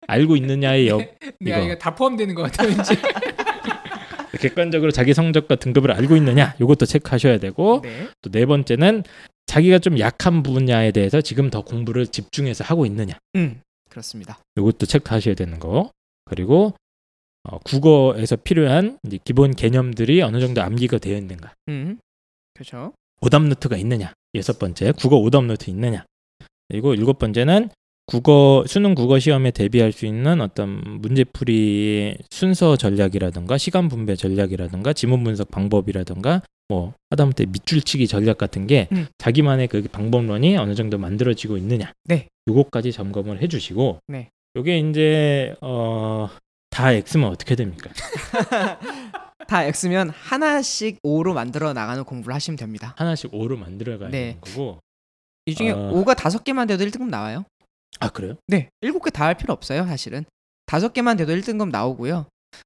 알고 0.08 0.36
있느냐의 0.38 0.88
여, 0.88 0.98
내 1.40 1.52
이거. 1.52 1.56
아이가 1.56 1.78
다 1.78 1.94
포함되는 1.96 2.34
것 2.36 2.44
같아요. 2.44 2.70
왠지. 2.70 2.96
객관적으로 4.40 4.92
자기 4.92 5.14
성적과 5.14 5.56
등급을 5.56 5.92
알고 5.92 6.16
있느냐 6.18 6.56
이것도 6.62 6.86
체크하셔야 6.86 7.40
되고 7.40 7.82
네, 7.84 8.10
또 8.22 8.36
네 8.36 8.46
번째는 8.46 9.04
자기가 9.46 9.80
좀 9.80 9.98
약한 10.00 10.44
분야에 10.44 10.92
대해서 10.92 11.22
지금 11.22 11.50
더 11.50 11.62
공부를 11.62 12.08
집중해서 12.08 12.64
하고 12.64 12.86
있느냐. 12.86 13.18
음, 13.36 13.62
그렇습니다. 13.90 14.40
이것도 14.58 14.86
체크하셔야 14.86 15.36
되는 15.36 15.60
거. 15.60 15.92
그리고 16.26 16.74
어, 17.44 17.58
국어에서 17.60 18.36
필요한 18.36 19.00
기본 19.24 19.56
개념들이 19.56 20.22
어느 20.22 20.40
정도 20.40 20.62
암기가 20.62 20.98
되어 20.98 21.18
있는가. 21.18 21.54
음, 21.70 21.98
그렇죠. 22.54 22.94
오답 23.22 23.44
노트가 23.44 23.78
있느냐. 23.78 24.14
여섯 24.36 24.60
번째. 24.60 24.92
국어 24.92 25.18
오답 25.18 25.46
노트 25.46 25.70
있느냐. 25.70 26.06
그리고 26.68 26.94
일곱 26.94 27.18
번째는 27.18 27.70
국어 28.08 28.64
수능 28.68 28.96
국어 28.96 29.20
시험에 29.20 29.52
대비할 29.52 29.92
수 29.92 30.06
있는 30.06 30.42
어떤 30.42 30.82
문제풀이 31.02 32.18
순서 32.32 32.76
전략이라든가 32.76 33.58
시간 33.58 33.90
분배 33.90 34.16
전략이라든가 34.16 34.94
지문 34.94 35.24
분석 35.24 35.52
방법이라든가 35.52 36.42
뭐 36.70 36.94
하다못해 37.12 37.46
밑줄치기 37.46 38.08
전략 38.08 38.38
같은 38.38 38.66
게 38.66 38.88
음. 38.92 39.08
자기만의 39.18 39.68
그 39.68 39.84
방법론이 39.92 40.58
어느 40.58 40.74
정도 40.74 40.98
만들어지고 40.98 41.58
있느냐 41.58 41.94
네. 42.06 42.28
요거까지 42.50 42.92
점검을 42.92 43.42
해주시고 43.42 44.00
네. 44.08 44.30
요게 44.56 44.80
이제 44.80 45.56
어 45.62 46.30
다 46.78 46.92
X면 46.92 47.30
어떻게 47.32 47.56
됩니까? 47.56 47.90
다 49.48 49.64
X면 49.64 50.12
하나씩 50.12 51.00
O로 51.02 51.34
만들어 51.34 51.74
나가는 51.74 52.04
공부를 52.04 52.36
하시면 52.36 52.56
됩니다. 52.56 52.94
하나씩 52.98 53.34
O로 53.34 53.58
만들어 53.58 53.98
가야 53.98 54.10
네. 54.10 54.20
되는 54.20 54.42
거고 54.42 54.80
이 55.48 55.56
중에 55.56 55.72
어. 55.72 55.90
O가 55.92 56.14
다섯 56.14 56.44
개만 56.44 56.68
돼도 56.68 56.86
1등급 56.86 57.10
나와요. 57.10 57.46
아 58.00 58.10
그래요? 58.10 58.36
네, 58.48 58.70
일곱 58.82 59.04
개 59.04 59.10
다 59.12 59.26
할 59.26 59.36
필요 59.36 59.54
없어요, 59.54 59.86
사실은. 59.86 60.26
다섯 60.66 60.94
개만 60.94 61.18
돼도 61.18 61.34
1등급 61.34 61.70
나오고요. 61.72 62.26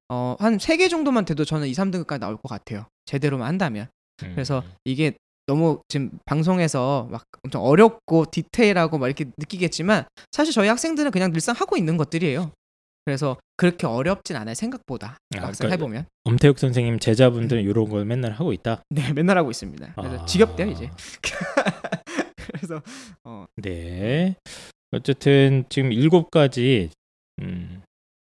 어, 0.10 0.36
한 0.39 0.56
세 0.60 0.78
개 0.78 0.88
정도만 0.89 1.26
돼도 1.26 1.46
저는 1.46 1.67
2, 1.67 1.72
3등급까지 1.72 2.20
나올 2.20 2.36
것 2.38 2.48
같아요. 2.50 2.86
제대로만 3.06 3.48
한다면. 3.48 3.88
음. 4.24 4.32
그래서 4.34 4.63
이게 4.86 5.13
너무 5.48 5.82
지금 5.88 6.12
방송에서 6.26 7.08
막 7.12 7.24
엄청 7.44 7.63
어렵고 7.63 8.26
디테일하고 8.32 8.98
막 8.98 9.08
이렇게 9.08 9.26
느끼겠지만 9.38 10.06
사실 10.32 10.54
저희 10.54 10.67
학생들은 10.70 11.12
그냥 11.12 11.32
늘상 11.32 11.56
하고 11.58 11.76
있는 11.78 11.98
것들이에요. 11.98 12.52
그래서 13.06 13.38
그렇게 13.58 13.88
어렵진 13.88 14.36
않아요 14.36 14.54
생각보다 14.54 15.17
아, 15.36 15.41
막상 15.41 15.54
그러니까 15.67 15.70
해보면 15.72 16.06
엄태욱 16.24 16.60
선생님 16.60 17.00
제자분들은 17.00 17.63
이런 17.63 17.89
걸 17.89 18.06
맨날 18.06 18.32
하고 18.34 18.54
있다. 18.54 18.84
네 18.91 19.12
맨날 19.13 19.38
하고 19.39 19.50
있습니다. 19.50 19.94
그래서 19.96 20.20
아. 20.22 20.26
지겹대요 20.26 20.67
이제. 20.70 20.89
그래서 22.54 22.82
어, 23.24 23.46
네. 23.58 24.36
어쨌든 24.91 25.65
지금 25.69 25.91
일곱 25.91 26.30
가지 26.32 26.89
음, 27.41 27.82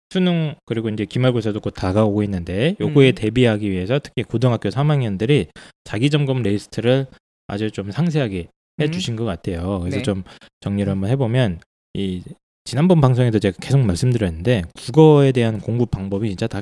수능 0.09 0.55
그리고 0.65 0.89
이제 0.89 1.05
기말고사도 1.05 1.59
곧 1.59 1.71
다가오고 1.71 2.21
있는데 2.23 2.75
요거에 2.79 3.09
음. 3.09 3.15
대비하기 3.15 3.69
위해서 3.69 3.99
특히 3.99 4.23
고등학교 4.23 4.69
3학년들이 4.69 5.47
자기 5.83 6.09
점검 6.09 6.43
리스트를 6.43 7.07
아주 7.47 7.71
좀 7.71 7.91
상세하게 7.91 8.47
해 8.81 8.85
음. 8.85 8.91
주신 8.91 9.15
것 9.15 9.25
같아요. 9.25 9.79
그래서 9.79 9.97
네. 9.97 10.03
좀 10.03 10.23
정리를 10.61 10.89
한번 10.89 11.09
해보면 11.09 11.59
이 11.95 12.23
지난번 12.63 13.01
방송에도 13.01 13.39
제가 13.39 13.57
계속 13.59 13.79
말씀드렸는데 13.79 14.63
국어에 14.75 15.31
대한 15.31 15.59
공부 15.59 15.85
방법이 15.85 16.29
진짜 16.29 16.47
다 16.47 16.61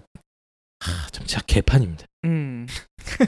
하, 0.80 1.08
좀 1.12 1.26
진짜 1.26 1.44
개판입니다. 1.46 2.06
음, 2.26 2.68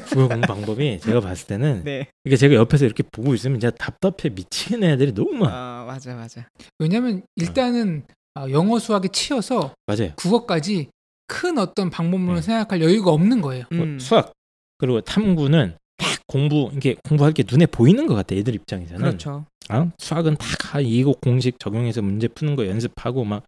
국어 0.10 0.27
공부 0.27 0.47
방법이 0.47 0.99
제가 0.99 1.19
봤을 1.21 1.47
때는 1.47 1.84
네, 1.84 2.08
이게 2.25 2.36
제가 2.36 2.53
옆에서 2.56 2.86
이렇게 2.86 3.03
보고 3.12 3.34
있으면 3.34 3.60
진짜 3.60 3.75
답답해 3.75 4.34
미치는 4.34 4.84
애들이 4.84 5.13
너무 5.13 5.34
많아. 5.34 5.51
아 5.56 5.86
맞아 5.86 6.15
맞아. 6.15 6.47
왜냐하면 6.79 7.23
일단은 7.36 8.03
아, 8.36 8.49
영어 8.49 8.79
수학에 8.79 9.08
치여서 9.10 9.73
맞아요. 9.88 10.13
국어까지 10.15 10.89
큰 11.27 11.58
어떤 11.58 11.89
방법론을 11.89 12.36
네. 12.36 12.41
생각할 12.41 12.82
여유가 12.82 13.12
없는 13.12 13.41
거예요. 13.41 13.65
뭐 13.71 13.86
음, 13.86 13.99
수학 13.99 14.32
그리고 14.77 15.01
탐구는 15.01 15.75
딱 15.97 16.19
공부 16.27 16.69
이게 16.75 16.95
공부할 17.08 17.34
게 17.34 17.43
눈에 17.49 17.65
보이는 17.65 18.06
것 18.08 18.13
같아 18.15 18.36
애들 18.36 18.53
입장에서는 18.56 18.99
그렇죠. 18.99 19.45
아, 19.69 19.89
수학은 19.97 20.36
딱 20.38 20.75
아, 20.75 20.79
이거 20.82 21.13
공식 21.21 21.58
적용해서 21.60 22.01
문제 22.01 22.27
푸는 22.27 22.56
거 22.56 22.67
연습하고 22.67 23.23
막 23.23 23.43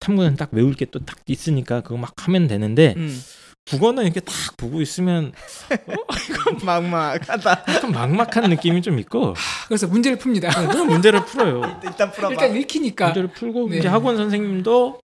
탐구는 0.00 0.36
딱 0.36 0.48
외울 0.52 0.74
게 0.74 0.86
또 0.86 0.98
딱 1.04 1.18
있으니까 1.26 1.82
그거 1.82 1.96
막 1.96 2.12
하면 2.16 2.46
되는데 2.48 2.94
음, 2.96 3.20
국어는 3.68 4.04
이렇게 4.04 4.20
딱 4.20 4.34
보고 4.56 4.80
있으면 4.80 5.32
막막하다. 6.64 7.50
약간 7.68 7.92
막막한 7.92 8.50
느낌이 8.50 8.82
좀 8.82 8.98
있고 8.98 9.34
그래서 9.66 9.86
문제를 9.86 10.18
풉니다. 10.18 10.52
그냥 10.68 10.86
문제를 10.86 11.24
풀어요 11.24 11.62
일단 11.84 12.10
풀어봐. 12.10 12.32
일단 12.34 12.56
읽히니까 12.56 13.06
문제를 13.06 13.28
풀고 13.30 13.68
네. 13.70 13.78
이제 13.78 13.88
학원 13.88 14.16
선생님도 14.16 15.00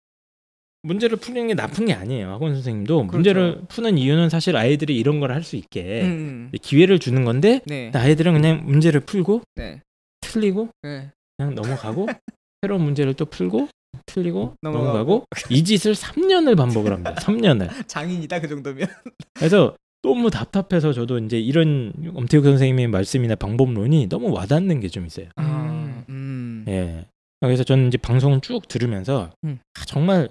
문제를 0.82 1.18
푸는 1.18 1.48
게 1.48 1.54
나쁜 1.54 1.84
게 1.86 1.92
아니에요 1.92 2.30
학원 2.30 2.54
선생님도 2.54 3.04
문제를 3.04 3.62
푸는 3.68 3.98
이유는 3.98 4.30
사실 4.30 4.56
아이들이 4.56 4.96
이런 4.96 5.20
걸 5.20 5.30
할 5.30 5.42
수 5.42 5.56
있게 5.56 6.02
음, 6.02 6.50
기회를 6.62 6.98
주는 6.98 7.24
건데 7.24 7.60
네, 7.66 7.90
아이들은 7.94 8.32
그냥 8.32 8.62
문제를 8.64 9.00
풀고 9.00 9.42
네, 9.56 9.82
틀리고 10.22 10.68
네. 10.82 11.10
그냥 11.36 11.54
넘어가고 11.54 12.06
새로운 12.62 12.82
문제를 12.82 13.14
또 13.14 13.24
풀고 13.26 13.68
틀리고 14.14 14.56
넘어가고. 14.62 14.86
넘어가고, 14.88 15.24
이 15.50 15.62
짓을 15.64 15.94
3년을 15.94 16.56
반복을 16.56 16.92
합니다. 16.92 17.14
3년을. 17.20 17.86
장인이다 17.88 18.40
그 18.40 18.48
정도면. 18.48 18.88
그래서 19.34 19.76
너무 20.02 20.30
답답해서 20.30 20.92
저도 20.92 21.18
이제 21.18 21.38
이런 21.38 21.92
엄태욱 22.14 22.44
선생님의 22.44 22.88
말씀이나 22.88 23.34
방법론이 23.34 24.08
너무 24.08 24.32
와닿는 24.32 24.80
게 24.80 24.88
좀 24.88 25.06
있어요. 25.06 25.28
아, 25.36 26.04
음, 26.08 26.64
예. 26.68 27.06
그래서 27.40 27.64
저는 27.64 27.88
이제 27.88 27.98
방송을 27.98 28.40
쭉 28.40 28.66
들으면서 28.68 29.30
음. 29.44 29.58
아, 29.78 29.84
정말 29.86 30.28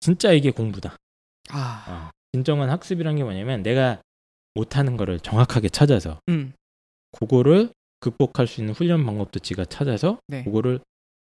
진짜 0.00 0.32
이게 0.32 0.50
공부다. 0.50 0.96
아, 1.50 1.84
어. 1.88 2.10
진정한 2.32 2.70
학습이란 2.70 3.16
게 3.16 3.22
뭐냐면 3.24 3.62
내가 3.62 4.00
못하는 4.54 4.96
거를 4.96 5.18
정확하게 5.20 5.68
찾아서 5.68 6.18
음, 6.28 6.52
그거를 7.12 7.70
극복할 8.00 8.46
수 8.46 8.60
있는 8.60 8.74
훈련 8.74 9.04
방법도 9.06 9.38
지가 9.40 9.64
찾아서 9.64 10.18
네. 10.28 10.44
그거를 10.44 10.80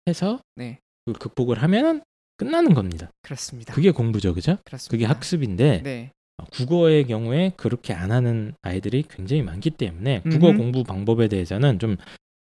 해서 0.08 0.40
네. 0.56 0.80
그 1.06 1.14
극복을 1.14 1.62
하면은 1.64 2.02
끝나는 2.38 2.74
겁니다. 2.74 3.10
그렇습니다. 3.22 3.74
그게 3.74 3.92
공부죠, 3.92 4.34
그죠? 4.34 4.58
그렇습니다. 4.66 4.92
그게 4.92 5.06
학습인데 5.06 5.82
네. 5.84 6.12
어, 6.38 6.46
국어의 6.52 7.06
경우에 7.06 7.52
그렇게 7.58 7.94
안 7.94 8.12
하는 8.12 8.54
아이들이 8.62 9.04
굉장히 9.10 9.42
많기 9.44 9.70
때문에 9.70 10.22
국어 10.22 10.50
음흠. 10.50 10.58
공부 10.58 10.84
방법에 10.84 11.28
대해서는 11.28 11.80
좀 11.80 11.98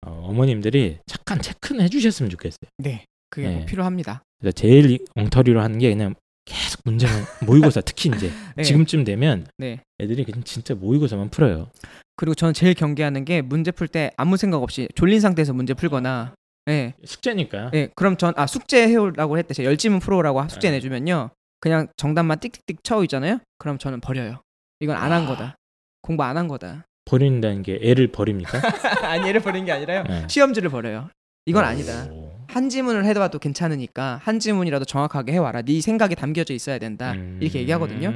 어, 0.01 0.31
머님들이 0.33 0.97
잠깐 1.05 1.41
체크는 1.41 1.81
해주셨으면 1.85 2.29
좋겠어요. 2.31 2.69
네. 2.77 3.05
그게 3.29 3.47
네. 3.47 3.59
꼭 3.59 3.65
필요합니다. 3.65 4.23
그래서 4.39 4.53
제일 4.53 4.89
이- 4.91 4.99
엉터리로 5.15 5.61
하는 5.61 5.79
게 5.79 5.89
그냥 5.89 6.15
계속 6.45 6.81
문제만 6.85 7.13
모의고사 7.45 7.81
특히 7.81 8.11
이제 8.15 8.31
네. 8.55 8.63
지금쯤 8.63 9.03
되면 9.03 9.47
네. 9.57 9.81
애들이 9.99 10.23
그냥 10.23 10.43
진짜 10.43 10.73
모의고사만 10.75 11.29
풀어요. 11.29 11.69
그리고 12.15 12.33
저는 12.35 12.53
제일 12.53 12.73
경계하는 12.75 13.25
게 13.25 13.41
문제 13.41 13.71
풀 13.71 13.87
때 13.87 14.11
아무 14.15 14.37
생각 14.37 14.61
없이 14.63 14.87
졸린 14.95 15.19
상태에서 15.19 15.53
문제 15.53 15.73
풀거나 15.73 16.33
네. 16.65 16.93
숙제니까. 17.03 17.71
네. 17.71 17.89
그럼 17.95 18.17
전 18.17 18.33
아 18.37 18.47
숙제 18.47 18.87
해오라고 18.87 19.37
했대. 19.37 19.53
제가 19.53 19.67
열지문 19.69 19.99
풀어오라고 19.99 20.47
숙제 20.49 20.69
네. 20.69 20.77
내주면요. 20.77 21.29
그냥 21.59 21.87
정답만 21.97 22.39
띡띡띡 22.39 22.83
쳐 22.83 23.03
있잖아요. 23.03 23.39
그럼 23.57 23.77
저는 23.77 24.01
버려요. 24.01 24.41
이건 24.79 24.95
안 24.97 25.11
한 25.11 25.25
거다. 25.25 25.55
공부 26.01 26.23
안 26.23 26.37
한 26.37 26.47
거다. 26.47 26.85
버린다는 27.05 27.61
게 27.61 27.79
애를 27.81 28.07
버립니까? 28.11 28.59
아니 29.07 29.27
얘를 29.27 29.41
버린 29.41 29.65
게 29.65 29.71
아니라요. 29.71 30.03
네. 30.03 30.27
시험지를 30.27 30.69
버려요. 30.69 31.09
이건 31.45 31.63
아니다. 31.63 32.05
오. 32.11 32.33
한 32.47 32.69
지문을 32.69 33.05
해봐도 33.05 33.37
괜찮으니까 33.39 34.19
한 34.23 34.39
지문이라도 34.39 34.85
정확하게 34.85 35.33
해와라. 35.33 35.61
네 35.61 35.81
생각이 35.81 36.15
담겨져 36.15 36.53
있어야 36.53 36.79
된다. 36.79 37.11
음. 37.13 37.37
이렇게 37.41 37.59
얘기하거든요. 37.59 38.11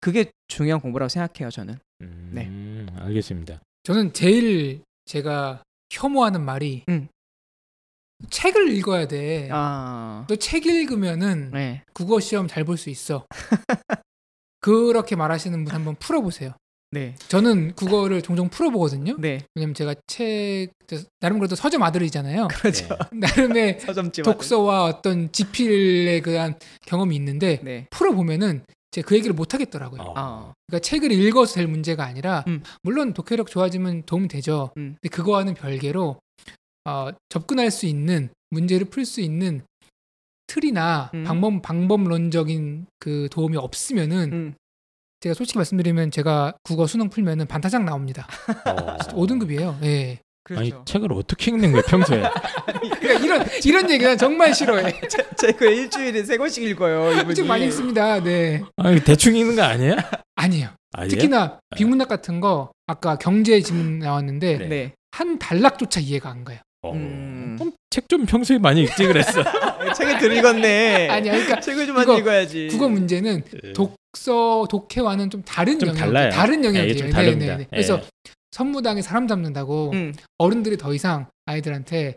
그게 0.00 0.30
중요한 0.48 0.80
공부라고 0.80 1.08
생각해요. 1.08 1.50
저는. 1.50 1.78
네. 2.00 2.46
음, 2.46 2.86
알겠습니다. 2.98 3.60
저는 3.84 4.12
제일 4.12 4.82
제가 5.04 5.62
혐오하는 5.92 6.40
말이 6.40 6.82
음. 6.88 7.08
책을 8.30 8.70
읽어야 8.76 9.06
돼. 9.08 9.48
아, 9.52 10.26
너책 10.28 10.66
읽으면은 10.66 11.50
네. 11.52 11.82
국어 11.92 12.20
시험 12.20 12.48
잘 12.48 12.64
볼 12.64 12.76
수 12.76 12.90
있어. 12.90 13.26
그렇게 14.60 15.16
말하시는 15.16 15.64
분 15.64 15.74
한번 15.74 15.96
풀어보세요. 15.96 16.52
네. 16.92 17.14
저는 17.28 17.72
국어를 17.74 18.20
종종 18.22 18.48
풀어보거든요. 18.50 19.16
네. 19.18 19.40
왜냐면 19.54 19.74
제가 19.74 19.94
책 20.06 20.68
나름 21.20 21.38
그래도 21.38 21.56
서점 21.56 21.82
아들이잖아요. 21.82 22.48
그렇죠. 22.48 22.86
나름의 23.12 23.80
서점집 23.84 24.24
독서와 24.24 24.84
어떤 24.84 25.32
지필에 25.32 26.20
대한 26.20 26.54
경험이 26.86 27.16
있는데 27.16 27.60
네. 27.62 27.86
풀어보면은 27.90 28.64
제가 28.90 29.08
그 29.08 29.16
얘기를 29.16 29.34
못 29.34 29.54
하겠더라고요. 29.54 30.02
어. 30.02 30.12
아, 30.14 30.52
그러니까 30.66 30.86
책을 30.86 31.10
읽어서 31.12 31.54
될 31.54 31.66
문제가 31.66 32.04
아니라 32.04 32.44
음. 32.46 32.62
물론 32.82 33.14
독해력 33.14 33.50
좋아지면 33.50 34.02
도움 34.04 34.28
되죠. 34.28 34.70
음. 34.76 34.96
근데 35.00 35.08
그거와는 35.08 35.54
별개로 35.54 36.18
어, 36.84 37.10
접근할 37.28 37.70
수 37.70 37.86
있는 37.86 38.30
문제를 38.50 38.86
풀 38.86 39.04
수 39.04 39.20
있는 39.20 39.62
틀이나 40.46 41.10
음. 41.14 41.24
방법 41.24 41.62
방법론적인 41.62 42.86
그 42.98 43.28
도움이 43.30 43.56
없으면은 43.56 44.32
음. 44.32 44.54
제가 45.20 45.34
솔직히 45.34 45.58
말씀드리면 45.58 46.10
제가 46.10 46.54
국어 46.64 46.86
수능 46.86 47.08
풀면은 47.08 47.46
반타작 47.46 47.84
나옵니다. 47.84 48.26
어. 48.66 48.96
5등급이에요. 49.14 49.82
예. 49.84 50.18
그렇죠. 50.44 50.60
아니 50.60 50.84
책을 50.84 51.12
어떻게 51.12 51.52
읽는 51.52 51.70
거야 51.70 51.82
평소에? 51.82 52.22
그러니까 52.98 53.24
이런 53.24 53.46
이런 53.64 53.90
얘기 53.90 54.04
난 54.04 54.18
정말 54.18 54.52
싫어해. 54.52 55.00
제그 55.38 55.64
일주일에 55.66 56.24
세 56.24 56.36
권씩 56.36 56.64
읽어요. 56.64 57.12
이분이. 57.20 57.34
좀 57.36 57.46
많이 57.46 57.64
읽습니다. 57.66 58.20
네. 58.20 58.62
아니 58.76 59.00
대충 59.04 59.36
읽는 59.36 59.54
거 59.54 59.62
아니야? 59.62 59.96
아니에요. 60.34 60.70
아니야? 60.92 61.08
특히나 61.08 61.60
비문학 61.76 62.08
같은 62.08 62.40
거 62.40 62.72
아까 62.88 63.16
경제 63.16 63.60
지문 63.60 64.00
나왔는데 64.00 64.58
그래. 64.58 64.68
네. 64.68 64.92
한 65.12 65.38
단락조차 65.38 66.00
이해가 66.00 66.28
안 66.28 66.42
가요. 66.42 66.58
어. 66.82 66.92
음. 66.92 67.58
책좀 67.90 68.26
평소에 68.26 68.58
많이 68.58 68.82
읽지 68.82 69.06
그랬어. 69.06 69.42
책을 69.96 70.18
들 70.18 70.36
읽었네. 70.36 71.08
아니야, 71.08 71.32
그러니까 71.32 71.60
책을 71.60 71.86
좀 71.86 71.94
많이 71.94 72.06
국어- 72.06 72.18
읽어야지. 72.18 72.68
국어 72.68 72.88
문제는 72.88 73.42
예. 73.64 73.72
독서 73.72 74.66
독해와는 74.70 75.30
좀 75.30 75.42
다른 75.42 75.78
좀 75.78 75.90
영역, 75.90 76.00
달라요. 76.00 76.30
다른 76.30 76.64
예, 76.64 76.68
영역이에요. 76.68 76.96
좀 76.96 77.06
네, 77.08 77.12
다릅니다. 77.12 77.52
네, 77.56 77.58
네. 77.58 77.66
그래서 77.70 77.98
예. 77.98 78.02
선무당에 78.50 79.02
사람 79.02 79.28
잡는다고 79.28 79.90
음. 79.92 80.14
어른들이 80.38 80.76
더 80.76 80.92
이상 80.94 81.26
아이들한테 81.46 82.16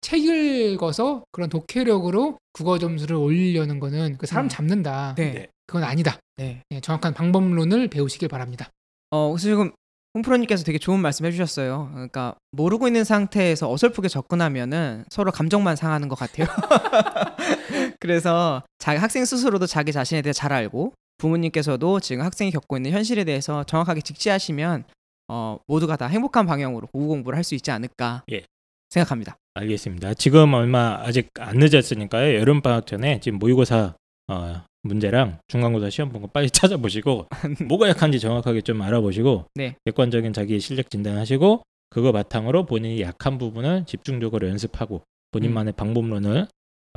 책 0.00 0.24
읽어서 0.24 1.24
그런 1.32 1.48
독해력으로 1.50 2.38
국어 2.52 2.78
점수를 2.78 3.16
올리려는 3.16 3.78
거는 3.80 4.16
그 4.18 4.26
사람 4.26 4.46
음. 4.46 4.48
잡는다. 4.48 5.14
네. 5.16 5.32
네. 5.32 5.46
그건 5.66 5.84
아니다. 5.84 6.18
네. 6.38 6.62
예, 6.72 6.80
정확한 6.80 7.12
방법론을 7.14 7.88
배우시길 7.88 8.28
바랍니다. 8.28 8.70
어, 9.10 9.30
그래서 9.32 9.42
지금 9.48 9.70
홍프로님께서 10.14 10.64
되게 10.64 10.78
좋은 10.78 10.98
말씀 11.00 11.24
해주셨어요. 11.26 11.90
그러니까 11.92 12.34
모르고 12.52 12.86
있는 12.88 13.04
상태에서 13.04 13.70
어설프게 13.70 14.08
접근하면은 14.08 15.04
서로 15.08 15.30
감정만 15.30 15.76
상하는 15.76 16.08
것 16.08 16.18
같아요. 16.18 16.46
그래서 18.00 18.62
자기 18.78 18.98
학생 18.98 19.24
스스로도 19.24 19.66
자기 19.66 19.92
자신에 19.92 20.22
대해 20.22 20.32
잘 20.32 20.52
알고 20.52 20.94
부모님께서도 21.18 22.00
지금 22.00 22.24
학생이 22.24 22.50
겪고 22.50 22.76
있는 22.76 22.90
현실에 22.92 23.24
대해서 23.24 23.62
정확하게 23.64 24.00
직시하시면 24.00 24.84
어, 25.28 25.58
모두가 25.68 25.96
다 25.96 26.06
행복한 26.06 26.44
방향으로 26.46 26.88
고우 26.88 27.06
공부를 27.06 27.36
할 27.36 27.44
수 27.44 27.54
있지 27.54 27.70
않을까 27.70 28.24
예. 28.32 28.42
생각합니다. 28.88 29.36
알겠습니다. 29.54 30.14
지금 30.14 30.54
얼마 30.54 31.00
아직 31.04 31.28
안 31.38 31.58
늦었으니까요. 31.58 32.34
여름 32.40 32.60
방학 32.62 32.86
전에 32.86 33.20
지금 33.20 33.38
모의고사 33.38 33.94
어, 34.28 34.62
문제랑 34.82 35.38
중간고사 35.48 35.90
시험 35.90 36.10
본 36.10 36.22
거 36.22 36.26
빨리 36.28 36.48
찾아보시고 36.50 37.26
뭐가 37.68 37.88
약한지 37.88 38.18
정확하게 38.20 38.62
좀 38.62 38.80
알아보시고 38.82 39.46
네. 39.54 39.76
객관적인 39.84 40.32
자기 40.32 40.60
실력 40.60 40.90
진단하시고 40.90 41.62
그거 41.90 42.12
바탕으로 42.12 42.66
본인이 42.66 43.00
약한 43.02 43.38
부분을 43.38 43.84
집중적으로 43.86 44.48
연습하고 44.48 45.02
본인만의 45.32 45.74
방법론을 45.74 46.46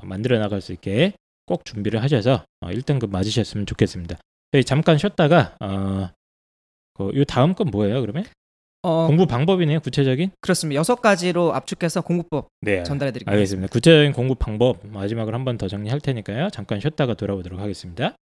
어, 0.02 0.06
만들어 0.06 0.40
나갈 0.40 0.62
수 0.62 0.72
있게 0.72 1.14
꼭 1.46 1.66
준비를 1.66 2.02
하셔서 2.02 2.46
어, 2.62 2.68
1등급 2.68 3.10
맞으셨으면 3.10 3.66
좋겠습니다. 3.66 4.18
저희 4.52 4.64
잠깐 4.64 4.98
쉬었다가 4.98 5.56
어, 5.60 6.10
그, 6.94 7.12
요 7.16 7.24
다음 7.26 7.54
건 7.56 7.68
뭐예요? 7.72 8.02
그러면 8.02 8.24
어, 8.84 9.08
공부 9.08 9.26
방법이네요. 9.26 9.80
구체적인. 9.80 10.32
그렇습니다. 10.42 10.78
여섯 10.80 10.96
가지로 11.02 11.54
압축해서 11.56 12.02
공부법 12.02 12.48
네. 12.62 12.84
전달해 12.84 13.12
드릴게요. 13.12 13.32
알겠습니다. 13.34 13.72
구체적인 13.72 14.12
공부 14.14 14.36
방법 14.36 14.78
마지막으로 14.84 15.36
한 15.38 15.46
번 15.46 15.58
더 15.58 15.68
정리할 15.68 16.00
테니까요. 16.02 16.50
잠깐 16.52 16.80
쉬었다가 16.80 17.14
돌아오도록 17.14 17.60
하겠습니다. 17.60 18.16